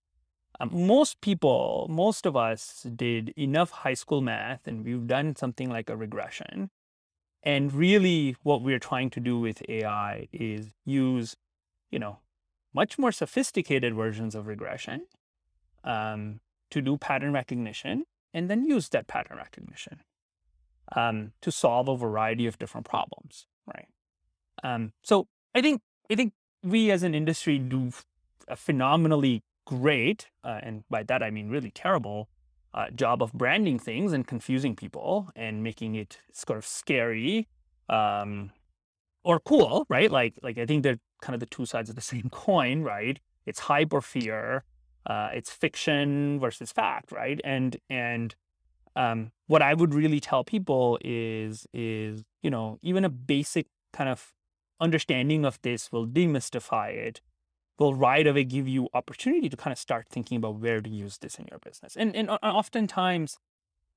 um, 0.61 0.71
most 0.73 1.21
people, 1.21 1.87
most 1.91 2.27
of 2.27 2.37
us 2.37 2.87
did 2.95 3.31
enough 3.37 3.71
high 3.71 3.95
school 3.95 4.21
math 4.21 4.67
and 4.67 4.85
we've 4.85 5.07
done 5.07 5.35
something 5.37 5.69
like 5.69 5.91
a 5.91 5.97
regression. 5.97 6.71
And 7.43 7.73
really, 7.75 8.37
what 8.43 8.63
we're 8.63 8.79
trying 8.79 9.11
to 9.11 9.21
do 9.21 9.39
with 9.39 9.63
AI 9.69 10.29
is 10.33 10.69
use, 10.85 11.37
you 11.91 11.99
know, 11.99 12.21
much 12.73 12.99
more 12.99 13.13
sophisticated 13.13 13.95
versions 13.95 14.35
of 14.35 14.47
regression 14.47 15.07
um, 15.83 16.41
to 16.71 16.81
do 16.81 16.97
pattern 16.97 17.33
recognition 17.33 18.05
and 18.33 18.49
then 18.49 18.65
use 18.65 18.89
that 18.91 19.07
pattern 19.07 19.37
recognition 19.37 20.01
um, 20.93 21.33
to 21.41 21.51
solve 21.51 21.89
a 21.89 21.97
variety 21.97 22.47
of 22.47 22.59
different 22.59 22.87
problems, 22.87 23.47
right? 23.67 23.89
Um, 24.63 24.93
so 25.03 25.29
I 25.55 25.61
think 25.61 25.83
I 26.11 26.15
think 26.15 26.33
we 26.63 26.91
as 26.91 27.03
an 27.03 27.15
industry 27.15 27.59
do 27.59 27.91
a 28.49 28.57
phenomenally 28.57 29.43
great, 29.67 30.29
uh, 30.43 30.61
and 30.63 30.85
by 30.91 31.03
that 31.05 31.23
I 31.23 31.31
mean 31.31 31.49
really 31.49 31.71
terrible, 31.71 32.29
uh, 32.75 32.91
job 32.91 33.23
of 33.23 33.33
branding 33.33 33.79
things 33.79 34.13
and 34.13 34.27
confusing 34.27 34.75
people 34.75 35.31
and 35.37 35.63
making 35.63 35.95
it 35.95 36.19
sort 36.33 36.59
of 36.59 36.67
scary 36.67 37.49
um, 37.89 38.51
or 39.23 39.41
cool, 39.41 39.87
right? 39.89 40.11
Like, 40.11 40.35
like 40.43 40.59
I 40.59 40.67
think 40.67 40.83
they're 40.83 40.99
kind 41.23 41.35
of 41.35 41.41
the 41.41 41.47
two 41.47 41.67
sides 41.67 41.89
of 41.89 41.97
the 41.97 42.03
same 42.15 42.29
coin, 42.31 42.83
right? 42.83 43.19
It's 43.47 43.61
hype 43.61 43.93
or 43.93 44.01
fear. 44.01 44.65
Uh, 45.07 45.29
it's 45.35 45.51
fiction 45.51 46.41
versus 46.41 46.73
fact, 46.73 47.13
right? 47.13 47.41
And 47.45 47.77
and 47.91 48.35
um, 48.97 49.33
what 49.47 49.63
I 49.63 49.75
would 49.75 49.95
really 49.95 50.21
tell 50.21 50.45
people 50.45 50.99
is 51.05 51.67
is 51.73 52.23
you 52.43 52.51
know 52.51 52.79
even 52.83 53.05
a 53.05 53.09
basic 53.09 53.67
kind 53.93 54.09
of 54.09 54.33
understanding 54.81 55.45
of 55.45 55.59
this 55.63 55.93
will 55.93 56.07
demystify 56.07 56.91
it 56.91 57.21
will 57.79 57.95
right 57.95 58.27
away 58.27 58.45
give 58.45 58.69
you 58.69 58.89
opportunity 58.95 59.49
to 59.49 59.57
kind 59.57 59.73
of 59.73 59.79
start 59.79 60.07
thinking 60.09 60.37
about 60.37 60.61
where 60.61 60.81
to 60.81 60.91
use 60.91 61.19
this 61.19 61.37
in 61.37 61.47
your 61.51 61.59
business. 61.59 61.97
And 61.97 62.15
and 62.15 62.31
oftentimes, 62.31 63.39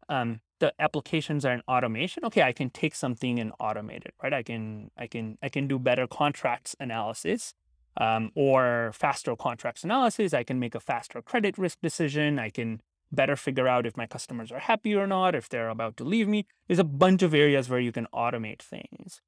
um, 0.10 0.42
the 0.60 0.74
applications 0.80 1.46
are 1.46 1.54
in 1.54 1.62
automation. 1.68 2.26
Okay, 2.26 2.42
I 2.42 2.54
can 2.54 2.70
take 2.70 2.96
something 2.96 3.40
and 3.40 3.52
automate 3.60 4.06
it, 4.06 4.14
right? 4.22 4.34
I 4.34 4.44
can 4.44 4.90
I 4.98 5.08
can 5.08 5.38
I 5.42 5.50
can 5.50 5.68
do 5.68 5.80
better 5.80 6.08
contracts 6.08 6.76
analysis. 6.80 7.54
Um, 8.00 8.30
or 8.36 8.92
faster 8.94 9.36
contracts 9.36 9.84
analysis. 9.84 10.32
I 10.32 10.44
can 10.44 10.60
make 10.60 10.76
a 10.76 10.80
faster 10.80 11.20
credit 11.20 11.58
risk 11.58 11.80
decision. 11.82 12.38
I 12.38 12.52
can 12.52 12.80
better 13.12 13.36
figure 13.36 13.68
out 13.68 13.86
if 13.86 13.98
my 13.98 14.06
customers 14.06 14.52
are 14.52 14.60
happy 14.60 14.96
or 14.96 15.08
not, 15.08 15.36
if 15.36 15.50
they're 15.50 15.70
about 15.70 15.98
to 15.98 16.04
leave 16.04 16.28
me. 16.28 16.46
There's 16.68 16.80
a 16.80 16.84
bunch 16.84 17.22
of 17.24 17.34
areas 17.34 17.70
where 17.70 17.80
you 17.80 17.92
can 17.92 18.08
automate 18.14 18.62
things. 18.62 19.22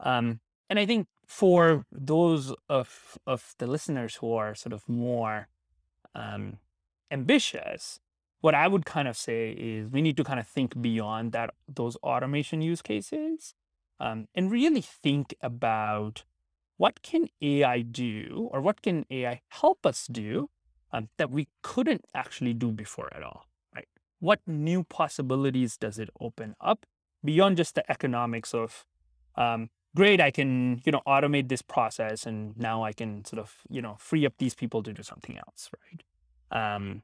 Um, 0.00 0.40
and 0.70 0.78
I 0.78 0.86
think 0.86 1.08
for 1.26 1.84
those 1.92 2.54
of 2.68 3.18
of 3.26 3.54
the 3.58 3.66
listeners 3.66 4.16
who 4.16 4.32
are 4.34 4.54
sort 4.54 4.72
of 4.72 4.88
more 4.88 5.48
um, 6.14 6.58
ambitious, 7.10 8.00
what 8.40 8.54
I 8.54 8.68
would 8.68 8.84
kind 8.84 9.08
of 9.08 9.16
say 9.16 9.52
is 9.52 9.88
we 9.88 10.02
need 10.02 10.16
to 10.16 10.24
kind 10.24 10.40
of 10.40 10.46
think 10.46 10.80
beyond 10.80 11.32
that 11.32 11.54
those 11.66 11.96
automation 11.96 12.60
use 12.60 12.82
cases 12.82 13.54
um, 14.00 14.28
and 14.34 14.50
really 14.50 14.80
think 14.82 15.34
about 15.40 16.24
what 16.76 17.02
can 17.02 17.28
AI 17.40 17.82
do 17.82 18.48
or 18.52 18.60
what 18.60 18.82
can 18.82 19.06
AI 19.10 19.40
help 19.48 19.86
us 19.86 20.06
do 20.06 20.50
um, 20.94 21.08
that 21.18 21.30
we 21.30 21.48
couldn't 21.62 22.04
actually 22.14 22.54
do 22.54 22.70
before 22.70 23.08
at 23.14 23.22
all, 23.22 23.46
right? 23.74 23.88
What 24.20 24.40
new 24.46 24.84
possibilities 24.84 25.76
does 25.76 25.98
it 25.98 26.08
open 26.20 26.54
up 26.60 26.86
beyond 27.24 27.56
just 27.56 27.74
the 27.74 27.90
economics 27.90 28.54
of 28.54 28.86
um, 29.36 29.70
great, 29.96 30.20
I 30.20 30.30
can, 30.30 30.80
you 30.84 30.92
know, 30.92 31.02
automate 31.06 31.48
this 31.48 31.62
process 31.62 32.26
and 32.26 32.56
now 32.56 32.84
I 32.84 32.92
can 32.92 33.24
sort 33.24 33.40
of, 33.40 33.52
you 33.68 33.82
know, 33.82 33.96
free 33.98 34.24
up 34.24 34.34
these 34.38 34.54
people 34.54 34.82
to 34.84 34.92
do 34.92 35.02
something 35.02 35.36
else, 35.36 35.68
right? 35.82 36.74
Um, 36.76 37.02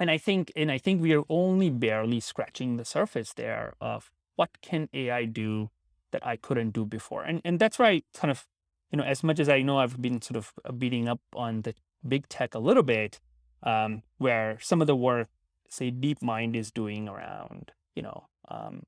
and 0.00 0.10
I 0.10 0.16
think, 0.16 0.50
and 0.56 0.70
I 0.70 0.78
think 0.78 1.02
we 1.02 1.14
are 1.14 1.24
only 1.28 1.68
barely 1.68 2.20
scratching 2.20 2.78
the 2.78 2.84
surface 2.84 3.34
there 3.34 3.74
of 3.80 4.10
what 4.36 4.62
can 4.62 4.88
AI 4.94 5.26
do 5.26 5.70
that 6.12 6.26
I 6.26 6.36
couldn't 6.36 6.70
do 6.70 6.86
before. 6.86 7.24
And 7.24 7.42
and 7.44 7.58
that's 7.58 7.78
why 7.78 7.88
I 7.90 8.02
kind 8.14 8.30
of, 8.30 8.46
you 8.90 8.96
know, 8.96 9.04
as 9.04 9.22
much 9.22 9.38
as 9.38 9.48
I 9.50 9.60
know 9.60 9.80
I've 9.80 10.00
been 10.00 10.22
sort 10.22 10.36
of 10.36 10.52
uh, 10.64 10.72
beating 10.72 11.08
up 11.08 11.20
on 11.34 11.62
the 11.62 11.74
big 12.06 12.28
tech 12.28 12.54
a 12.54 12.58
little 12.58 12.82
bit, 12.82 13.20
um, 13.62 14.02
where 14.18 14.58
some 14.60 14.80
of 14.80 14.86
the 14.86 14.96
work, 14.96 15.28
say 15.68 15.90
DeepMind 15.90 16.54
is 16.56 16.70
doing 16.70 17.08
around, 17.08 17.72
you 17.94 18.02
know, 18.02 18.26
um, 18.48 18.82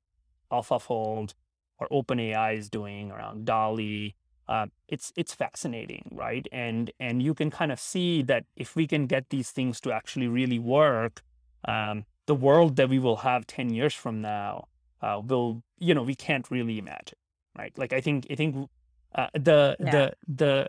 AlphaFold, 0.51 1.33
or 1.79 1.87
OpenAI 1.89 2.57
is 2.57 2.69
doing 2.69 3.11
around 3.11 3.45
DALL-E. 3.45 4.15
Uh, 4.47 4.67
it's 4.87 5.13
it's 5.15 5.33
fascinating, 5.33 6.09
right? 6.11 6.45
And 6.51 6.91
and 6.99 7.23
you 7.23 7.33
can 7.33 7.49
kind 7.49 7.71
of 7.71 7.79
see 7.79 8.21
that 8.23 8.45
if 8.55 8.75
we 8.75 8.85
can 8.85 9.07
get 9.07 9.29
these 9.29 9.49
things 9.51 9.79
to 9.81 9.91
actually 9.93 10.27
really 10.27 10.59
work, 10.59 11.21
um, 11.65 12.05
the 12.25 12.35
world 12.35 12.75
that 12.75 12.89
we 12.89 12.99
will 12.99 13.17
have 13.17 13.47
ten 13.47 13.73
years 13.73 13.93
from 13.93 14.21
now 14.21 14.67
uh, 15.01 15.21
will 15.23 15.63
you 15.79 15.93
know 15.93 16.03
we 16.03 16.15
can't 16.15 16.49
really 16.51 16.77
imagine, 16.77 17.17
right? 17.57 17.77
Like 17.77 17.93
I 17.93 18.01
think 18.01 18.27
I 18.29 18.35
think 18.35 18.69
uh, 19.15 19.27
the 19.33 19.77
yeah. 19.79 19.91
the 19.91 20.13
the 20.27 20.67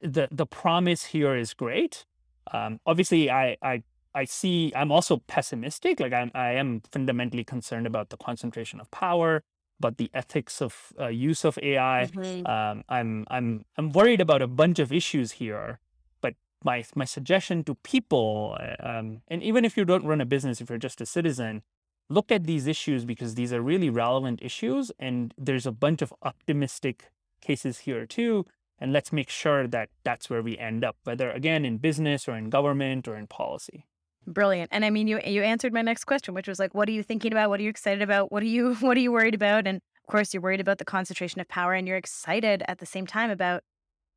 the 0.00 0.28
the 0.30 0.46
promise 0.46 1.04
here 1.06 1.36
is 1.36 1.54
great. 1.54 2.04
Um, 2.52 2.80
obviously, 2.86 3.30
I 3.30 3.56
I 3.62 3.82
I 4.14 4.24
see. 4.24 4.72
I'm 4.74 4.90
also 4.90 5.18
pessimistic. 5.26 6.00
Like 6.00 6.12
I'm 6.12 6.30
I 6.34 6.52
am 6.52 6.82
fundamentally 6.92 7.44
concerned 7.44 7.86
about 7.86 8.10
the 8.10 8.16
concentration 8.16 8.80
of 8.80 8.90
power, 8.90 9.42
about 9.78 9.98
the 9.98 10.10
ethics 10.14 10.60
of 10.60 10.92
uh, 10.98 11.08
use 11.08 11.44
of 11.44 11.58
AI. 11.62 12.08
Mhm. 12.12 12.48
Um, 12.48 12.82
I'm 12.88 13.24
I'm 13.30 13.64
I'm 13.76 13.90
worried 13.90 14.20
about 14.20 14.42
a 14.42 14.48
bunch 14.48 14.78
of 14.78 14.92
issues 14.92 15.32
here. 15.32 15.78
But 16.20 16.34
my 16.64 16.84
my 16.94 17.04
suggestion 17.04 17.62
to 17.64 17.74
people, 17.76 18.56
uh, 18.58 18.76
um, 18.80 19.22
and 19.28 19.42
even 19.42 19.64
if 19.64 19.76
you 19.76 19.84
don't 19.84 20.04
run 20.04 20.20
a 20.20 20.26
business, 20.26 20.60
if 20.60 20.70
you're 20.70 20.78
just 20.78 21.00
a 21.00 21.06
citizen, 21.06 21.62
look 22.08 22.32
at 22.32 22.44
these 22.44 22.66
issues 22.66 23.04
because 23.04 23.34
these 23.36 23.52
are 23.52 23.62
really 23.62 23.90
relevant 23.90 24.40
issues, 24.42 24.90
and 24.98 25.34
there's 25.38 25.66
a 25.66 25.72
bunch 25.72 26.02
of 26.02 26.12
optimistic 26.22 27.10
cases 27.40 27.80
here 27.80 28.06
too. 28.06 28.44
And 28.80 28.92
let's 28.92 29.12
make 29.12 29.28
sure 29.28 29.66
that 29.66 29.90
that's 30.04 30.30
where 30.30 30.42
we 30.42 30.56
end 30.56 30.84
up, 30.84 30.96
whether 31.04 31.30
again 31.30 31.64
in 31.64 31.76
business 31.76 32.26
or 32.26 32.36
in 32.36 32.48
government 32.48 33.06
or 33.06 33.16
in 33.16 33.26
policy. 33.26 33.86
Brilliant. 34.26 34.70
And 34.72 34.84
I 34.84 34.90
mean, 34.90 35.06
you 35.06 35.20
you 35.24 35.42
answered 35.42 35.72
my 35.72 35.82
next 35.82 36.04
question, 36.04 36.34
which 36.34 36.48
was 36.48 36.58
like, 36.58 36.74
what 36.74 36.88
are 36.88 36.92
you 36.92 37.02
thinking 37.02 37.32
about? 37.32 37.50
What 37.50 37.60
are 37.60 37.62
you 37.62 37.70
excited 37.70 38.02
about? 38.02 38.30
What 38.32 38.42
are 38.42 38.46
you 38.46 38.74
what 38.80 38.96
are 38.96 39.00
you 39.00 39.12
worried 39.12 39.34
about? 39.34 39.66
And 39.66 39.76
of 39.76 40.10
course, 40.10 40.32
you're 40.32 40.42
worried 40.42 40.60
about 40.60 40.78
the 40.78 40.84
concentration 40.84 41.40
of 41.40 41.48
power, 41.48 41.74
and 41.74 41.86
you're 41.86 41.96
excited 41.96 42.62
at 42.68 42.78
the 42.78 42.86
same 42.86 43.06
time 43.06 43.30
about 43.30 43.62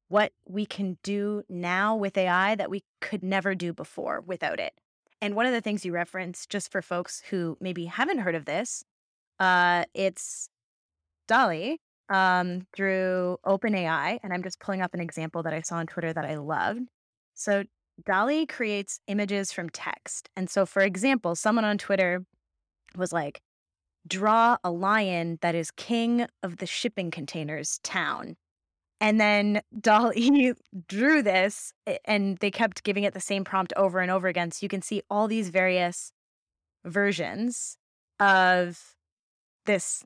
what 0.07 0.31
we 0.47 0.65
can 0.65 0.97
do 1.03 1.43
now 1.49 1.95
with 1.95 2.17
AI 2.17 2.55
that 2.55 2.69
we 2.69 2.83
could 3.01 3.23
never 3.23 3.55
do 3.55 3.73
before 3.73 4.21
without 4.21 4.59
it. 4.59 4.73
And 5.21 5.35
one 5.35 5.45
of 5.45 5.53
the 5.53 5.61
things 5.61 5.85
you 5.85 5.93
referenced, 5.93 6.49
just 6.49 6.71
for 6.71 6.81
folks 6.81 7.23
who 7.29 7.57
maybe 7.61 7.85
haven't 7.85 8.19
heard 8.19 8.35
of 8.35 8.45
this, 8.45 8.83
uh, 9.39 9.85
it's 9.93 10.49
DALL-E 11.27 11.79
um, 12.09 12.67
through 12.75 13.37
OpenAI. 13.45 14.19
And 14.23 14.33
I'm 14.33 14.43
just 14.43 14.59
pulling 14.59 14.81
up 14.81 14.93
an 14.93 14.99
example 14.99 15.43
that 15.43 15.53
I 15.53 15.61
saw 15.61 15.75
on 15.75 15.87
Twitter 15.87 16.13
that 16.13 16.25
I 16.25 16.35
loved. 16.35 16.89
So 17.33 17.63
DALL-E 18.05 18.45
creates 18.47 18.99
images 19.07 19.51
from 19.51 19.69
text. 19.69 20.29
And 20.35 20.49
so, 20.49 20.65
for 20.65 20.81
example, 20.81 21.35
someone 21.35 21.65
on 21.65 21.77
Twitter 21.77 22.25
was 22.95 23.13
like, 23.13 23.41
draw 24.07 24.57
a 24.63 24.71
lion 24.71 25.37
that 25.41 25.55
is 25.55 25.71
king 25.71 26.25
of 26.41 26.57
the 26.57 26.65
shipping 26.65 27.11
containers 27.11 27.79
town. 27.83 28.35
And 28.99 29.19
then 29.19 29.61
DALL-E 29.79 30.53
drew 30.87 31.21
this 31.21 31.73
and 32.05 32.37
they 32.39 32.51
kept 32.51 32.83
giving 32.83 33.03
it 33.03 33.13
the 33.13 33.19
same 33.19 33.43
prompt 33.43 33.73
over 33.75 33.99
and 33.99 34.11
over 34.11 34.27
again. 34.27 34.51
So 34.51 34.59
you 34.63 34.69
can 34.69 34.81
see 34.81 35.01
all 35.09 35.27
these 35.27 35.49
various 35.49 36.11
versions 36.85 37.77
of 38.19 38.95
this 39.65 40.03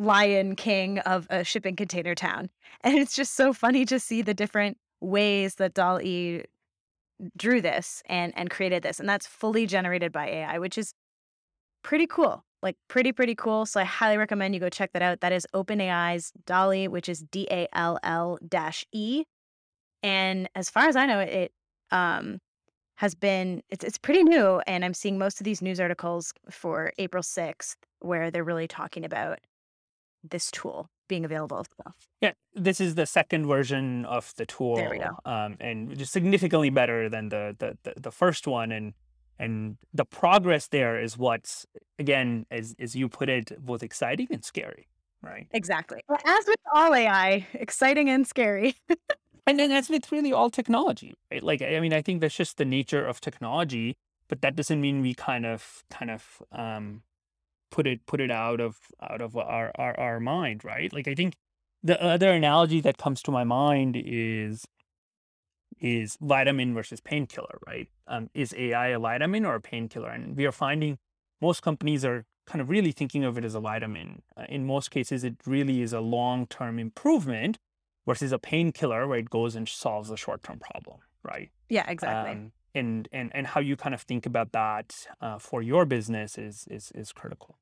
lion 0.00 0.56
king 0.56 0.98
of 1.00 1.26
a 1.30 1.44
shipping 1.44 1.76
container 1.76 2.14
town. 2.14 2.50
And 2.82 2.96
it's 2.96 3.14
just 3.14 3.34
so 3.34 3.52
funny 3.52 3.84
to 3.84 4.00
see 4.00 4.22
the 4.22 4.32
different 4.32 4.78
ways 5.02 5.56
that 5.56 5.74
DALL-E 5.74 6.44
drew 7.36 7.60
this 7.60 8.02
and 8.06 8.32
and 8.34 8.48
created 8.48 8.82
this. 8.82 8.98
And 8.98 9.06
that's 9.06 9.26
fully 9.26 9.66
generated 9.66 10.12
by 10.12 10.26
AI, 10.28 10.58
which 10.58 10.78
is 10.78 10.94
pretty 11.82 12.06
cool. 12.06 12.42
Like 12.62 12.76
pretty, 12.88 13.12
pretty 13.12 13.34
cool. 13.34 13.66
So 13.66 13.80
I 13.80 13.84
highly 13.84 14.16
recommend 14.16 14.54
you 14.54 14.60
go 14.60 14.70
check 14.70 14.92
that 14.94 15.02
out. 15.02 15.20
That 15.20 15.32
is 15.32 15.46
OpenAI's 15.54 16.32
DALL-E, 16.46 16.88
which 16.88 17.08
is 17.10 17.20
D 17.30 17.46
A 17.50 17.68
L 17.74 17.98
L 18.02 18.38
dash 18.48 18.86
E. 18.92 19.24
And 20.02 20.48
as 20.54 20.70
far 20.70 20.88
as 20.88 20.96
I 20.96 21.04
know, 21.04 21.20
it 21.20 21.52
um, 21.90 22.38
has 22.96 23.14
been 23.14 23.62
it's 23.68 23.84
it's 23.84 23.98
pretty 23.98 24.22
new. 24.22 24.62
And 24.66 24.86
I'm 24.86 24.94
seeing 24.94 25.18
most 25.18 25.38
of 25.38 25.44
these 25.44 25.60
news 25.60 25.80
articles 25.80 26.32
for 26.50 26.92
April 26.96 27.22
6th 27.22 27.76
where 28.00 28.30
they're 28.30 28.44
really 28.44 28.68
talking 28.68 29.04
about 29.04 29.38
this 30.28 30.50
tool 30.50 30.88
being 31.08 31.24
available. 31.24 31.64
So, 31.76 31.92
Yeah, 32.20 32.32
this 32.54 32.80
is 32.80 32.94
the 32.94 33.06
second 33.06 33.46
version 33.46 34.04
of 34.04 34.32
the 34.36 34.46
tool, 34.46 34.76
There 34.76 34.90
we 34.90 34.98
go. 34.98 35.10
um, 35.24 35.56
and 35.60 35.96
just 35.98 36.12
significantly 36.12 36.70
better 36.70 37.08
than 37.08 37.28
the, 37.30 37.56
the 37.58 37.78
the 37.82 38.00
the 38.00 38.10
first 38.12 38.46
one. 38.46 38.70
And 38.72 38.94
and 39.38 39.76
the 39.94 40.04
progress 40.04 40.68
there 40.68 41.00
is 41.00 41.16
what's 41.18 41.66
again, 41.98 42.46
as 42.50 42.74
as 42.78 42.94
you 42.94 43.08
put 43.08 43.28
it, 43.28 43.52
both 43.64 43.82
exciting 43.82 44.28
and 44.30 44.44
scary, 44.44 44.86
right? 45.22 45.46
exactly. 45.52 46.00
Well, 46.08 46.18
as 46.26 46.44
with 46.46 46.60
all 46.74 46.94
AI, 46.94 47.46
exciting 47.54 48.08
and 48.10 48.26
scary. 48.26 48.74
And 49.46 49.58
then 49.58 49.70
that's 49.70 49.88
with 49.88 50.12
really 50.12 50.32
all 50.32 50.50
technology, 50.50 51.14
right? 51.32 51.42
Like 51.42 51.60
I 51.62 51.80
mean, 51.80 51.92
I 51.92 52.02
think 52.02 52.20
that's 52.20 52.36
just 52.36 52.56
the 52.58 52.64
nature 52.64 53.04
of 53.04 53.20
technology, 53.20 53.96
but 54.28 54.42
that 54.42 54.54
doesn't 54.54 54.80
mean 54.80 55.00
we 55.00 55.12
kind 55.14 55.44
of 55.44 55.82
kind 55.90 56.10
of 56.10 56.42
um, 56.52 57.02
put 57.70 57.86
it 57.86 58.06
put 58.06 58.20
it 58.20 58.30
out 58.30 58.60
of 58.60 58.78
out 59.00 59.20
of 59.20 59.36
our, 59.36 59.72
our 59.76 59.98
our 59.98 60.20
mind, 60.20 60.64
right? 60.64 60.92
Like 60.92 61.08
I 61.08 61.14
think 61.14 61.36
the 61.82 62.02
other 62.02 62.30
analogy 62.30 62.80
that 62.80 62.98
comes 62.98 63.22
to 63.22 63.30
my 63.30 63.44
mind 63.44 63.96
is 63.96 64.66
is 65.80 66.18
vitamin 66.20 66.74
versus 66.74 67.00
painkiller, 67.00 67.58
right? 67.66 67.88
Um, 68.06 68.28
is 68.34 68.54
AI 68.56 68.88
a 68.88 68.98
vitamin 68.98 69.46
or 69.46 69.54
a 69.54 69.60
painkiller? 69.60 70.10
And 70.10 70.36
we 70.36 70.44
are 70.44 70.52
finding 70.52 70.98
most 71.40 71.62
companies 71.62 72.04
are 72.04 72.26
kind 72.46 72.60
of 72.60 72.68
really 72.68 72.92
thinking 72.92 73.24
of 73.24 73.38
it 73.38 73.44
as 73.44 73.54
a 73.54 73.60
vitamin. 73.60 74.22
Uh, 74.36 74.44
in 74.48 74.66
most 74.66 74.90
cases, 74.90 75.24
it 75.24 75.36
really 75.46 75.80
is 75.80 75.92
a 75.92 76.00
long 76.00 76.46
term 76.46 76.78
improvement 76.78 77.58
versus 78.06 78.32
a 78.32 78.38
painkiller 78.38 79.06
where 79.06 79.18
it 79.18 79.30
goes 79.30 79.54
and 79.54 79.68
solves 79.68 80.10
a 80.10 80.16
short 80.16 80.42
term 80.42 80.58
problem, 80.58 80.98
right? 81.22 81.50
yeah, 81.68 81.88
exactly. 81.88 82.32
Um, 82.32 82.52
and 82.74 83.08
and 83.12 83.30
and 83.34 83.46
how 83.48 83.60
you 83.60 83.76
kind 83.76 83.94
of 83.94 84.02
think 84.02 84.26
about 84.26 84.52
that 84.52 85.06
uh, 85.20 85.38
for 85.38 85.62
your 85.62 85.84
business 85.84 86.38
is 86.38 86.66
is 86.70 86.92
is 86.94 87.12
critical. 87.12 87.58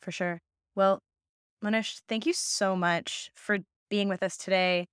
For 0.00 0.12
sure. 0.12 0.40
Well, 0.74 1.00
Manish, 1.62 2.00
thank 2.08 2.26
you 2.26 2.32
so 2.32 2.74
much 2.74 3.30
for 3.34 3.58
being 3.90 4.08
with 4.08 4.22
us 4.22 4.36
today. 4.36 4.86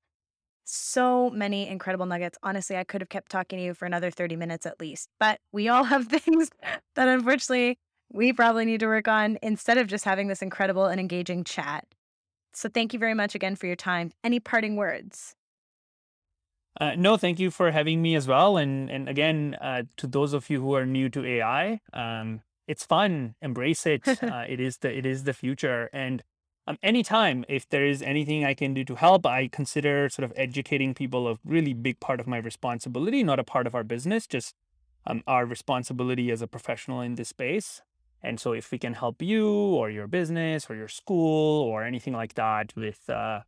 So 0.66 1.30
many 1.30 1.68
incredible 1.68 2.06
nuggets. 2.06 2.38
Honestly, 2.44 2.76
I 2.76 2.84
could 2.84 3.00
have 3.00 3.10
kept 3.10 3.32
talking 3.32 3.58
to 3.58 3.64
you 3.64 3.74
for 3.74 3.86
another 3.86 4.12
30 4.12 4.36
minutes 4.36 4.66
at 4.66 4.82
least, 4.82 5.08
but 5.20 5.40
we 5.54 5.70
all 5.70 5.84
have 5.94 6.08
things 6.08 6.50
that 6.96 7.08
unfortunately 7.08 7.78
we 8.12 8.34
probably 8.34 8.66
need 8.66 8.82
to 8.82 8.88
work 8.88 9.08
on 9.08 9.38
instead 9.42 9.78
of 9.78 9.88
just 9.88 10.04
having 10.04 10.28
this 10.28 10.42
incredible 10.42 10.86
and 10.86 11.00
engaging 11.00 11.44
chat. 11.44 11.86
So 12.54 12.68
thank 12.68 12.92
you 12.92 13.00
very 13.00 13.14
much 13.14 13.36
again 13.36 13.56
for 13.56 13.68
your 13.68 13.76
time. 13.76 14.12
Any 14.24 14.40
parting 14.40 14.76
words? 14.76 15.37
Uh, 16.80 16.94
no, 16.96 17.18
thank 17.18 17.40
you 17.40 17.50
for 17.50 17.72
having 17.72 18.02
me 18.02 18.16
as 18.16 18.28
well. 18.28 18.58
And 18.58 18.90
and 18.90 19.10
again, 19.10 19.56
uh, 19.60 19.84
to 19.98 20.08
those 20.08 20.34
of 20.34 20.50
you 20.50 20.62
who 20.62 20.76
are 20.76 20.86
new 20.86 21.10
to 21.10 21.26
AI, 21.26 21.82
um, 21.94 22.42
it's 22.68 22.86
fun. 22.86 23.36
Embrace 23.42 23.86
it. 23.86 24.08
uh, 24.24 24.46
it 24.48 24.60
is 24.60 24.78
the 24.78 24.96
it 24.96 25.06
is 25.06 25.24
the 25.24 25.34
future. 25.34 25.90
And 25.92 26.24
um, 26.68 26.78
anytime 26.84 27.46
if 27.48 27.68
there 27.70 27.86
is 27.86 28.02
anything 28.02 28.46
I 28.46 28.54
can 28.54 28.74
do 28.74 28.84
to 28.86 28.96
help, 28.96 29.26
I 29.26 29.48
consider 29.48 30.10
sort 30.10 30.26
of 30.26 30.34
educating 30.36 30.94
people 30.94 31.28
a 31.28 31.38
really 31.44 31.74
big 31.74 32.00
part 32.00 32.20
of 32.20 32.28
my 32.28 32.38
responsibility, 32.38 33.24
not 33.24 33.40
a 33.40 33.44
part 33.44 33.66
of 33.68 33.74
our 33.74 33.84
business, 33.84 34.28
just 34.28 34.54
um, 35.08 35.24
our 35.26 35.46
responsibility 35.46 36.30
as 36.30 36.42
a 36.42 36.48
professional 36.48 37.02
in 37.02 37.16
this 37.16 37.30
space. 37.30 37.82
And 38.22 38.40
so, 38.40 38.52
if 38.52 38.72
we 38.72 38.78
can 38.78 38.94
help 38.94 39.22
you 39.22 39.48
or 39.50 39.90
your 39.90 40.08
business 40.08 40.70
or 40.70 40.76
your 40.76 40.88
school 40.90 41.64
or 41.64 41.84
anything 41.84 42.14
like 42.14 42.34
that 42.36 42.76
with 42.76 43.10
uh, 43.10 43.42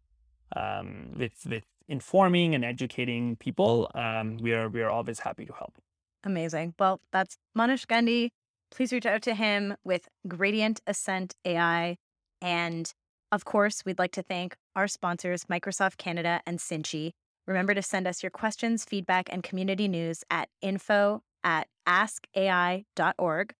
um, 0.56 1.12
with 1.18 1.46
with 1.50 1.66
informing 1.88 2.56
and 2.56 2.64
educating 2.64 3.36
people, 3.36 3.90
um, 3.96 4.38
we 4.38 4.54
are 4.54 4.70
we 4.70 4.82
are 4.82 4.90
always 4.90 5.20
happy 5.20 5.46
to 5.46 5.54
help. 5.54 5.78
Amazing. 6.24 6.76
Well, 6.78 7.00
that's 7.12 7.38
Manish 7.58 7.88
Gandhi. 7.88 8.32
Please 8.72 8.92
reach 8.92 9.06
out 9.06 9.22
to 9.24 9.34
him 9.34 9.76
with 9.84 10.08
Gradient 10.28 10.82
Ascent 10.86 11.36
AI. 11.46 11.98
And 12.42 12.92
of 13.32 13.46
course, 13.46 13.84
we'd 13.86 14.00
like 14.00 14.12
to 14.14 14.24
thank 14.24 14.56
our 14.76 14.88
sponsors, 14.88 15.46
Microsoft 15.46 15.98
Canada 15.98 16.42
and 16.46 16.60
Cinchy. 16.60 17.12
Remember 17.48 17.74
to 17.74 17.82
send 17.82 18.08
us 18.08 18.22
your 18.22 18.30
questions, 18.30 18.86
feedback, 18.86 19.30
and 19.32 19.44
community 19.44 19.88
news 19.88 20.24
at 20.30 20.50
info 20.62 21.24
at 21.44 21.68
askai.org. 21.88 23.54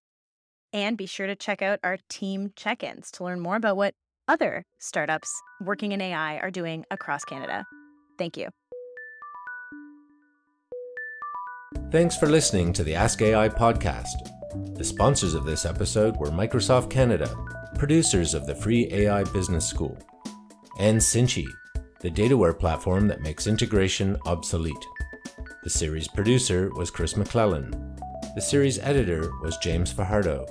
And 0.72 0.96
be 0.96 1.06
sure 1.06 1.26
to 1.26 1.34
check 1.34 1.62
out 1.62 1.80
our 1.82 1.98
team 2.08 2.52
check 2.54 2.84
ins 2.84 3.10
to 3.12 3.24
learn 3.24 3.40
more 3.40 3.56
about 3.56 3.76
what 3.76 3.94
other 4.30 4.64
startups 4.78 5.28
working 5.60 5.90
in 5.90 6.00
AI 6.00 6.36
are 6.38 6.52
doing 6.52 6.84
across 6.92 7.24
Canada. 7.24 7.66
Thank 8.16 8.36
you. 8.36 8.48
Thanks 11.90 12.16
for 12.16 12.28
listening 12.28 12.72
to 12.74 12.84
the 12.84 12.94
Ask 12.94 13.20
AI 13.20 13.48
podcast. 13.48 14.76
The 14.76 14.84
sponsors 14.84 15.34
of 15.34 15.44
this 15.44 15.66
episode 15.66 16.16
were 16.16 16.28
Microsoft 16.28 16.90
Canada, 16.90 17.28
producers 17.76 18.32
of 18.32 18.46
the 18.46 18.54
free 18.54 18.88
AI 18.92 19.24
Business 19.24 19.66
School, 19.66 19.98
and 20.78 20.98
Cinchy, 20.98 21.46
the 22.00 22.10
dataware 22.10 22.56
platform 22.56 23.08
that 23.08 23.22
makes 23.22 23.48
integration 23.48 24.16
obsolete. 24.26 24.86
The 25.64 25.70
series 25.70 26.06
producer 26.06 26.70
was 26.74 26.90
Chris 26.90 27.16
McClellan. 27.16 27.72
The 28.36 28.40
series 28.40 28.78
editor 28.78 29.28
was 29.42 29.56
James 29.56 29.90
Fajardo. 29.90 30.46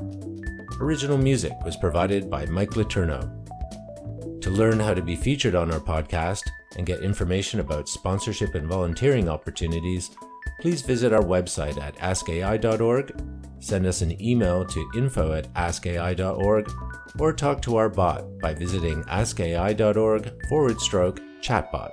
Original 0.82 1.18
music 1.18 1.54
was 1.64 1.78
provided 1.78 2.30
by 2.30 2.46
Mike 2.46 2.72
Letourneau. 2.72 3.40
To 4.42 4.50
learn 4.50 4.80
how 4.80 4.94
to 4.94 5.02
be 5.02 5.16
featured 5.16 5.54
on 5.56 5.72
our 5.72 5.80
podcast 5.80 6.50
and 6.78 6.86
get 6.86 7.04
information 7.04 7.60
about 7.60 7.90
sponsorship 7.90 8.56
and 8.56 8.68
volunteering 8.68 9.28
opportunities, 9.28 10.12
please 10.62 10.82
visit 10.82 11.12
our 11.12 11.24
website 11.24 11.78
at 11.82 11.96
askai.org, 11.98 13.22
send 13.60 13.86
us 13.86 14.02
an 14.02 14.22
email 14.22 14.66
to 14.66 14.92
info 14.96 15.34
at 15.34 15.54
askai.org, 15.56 16.72
or 17.20 17.34
talk 17.34 17.62
to 17.62 17.76
our 17.76 17.90
bot 17.90 18.24
by 18.40 18.54
visiting 18.54 19.04
askai.org 19.04 20.32
forward 20.48 20.80
stroke 20.80 21.20
chatbot. 21.42 21.90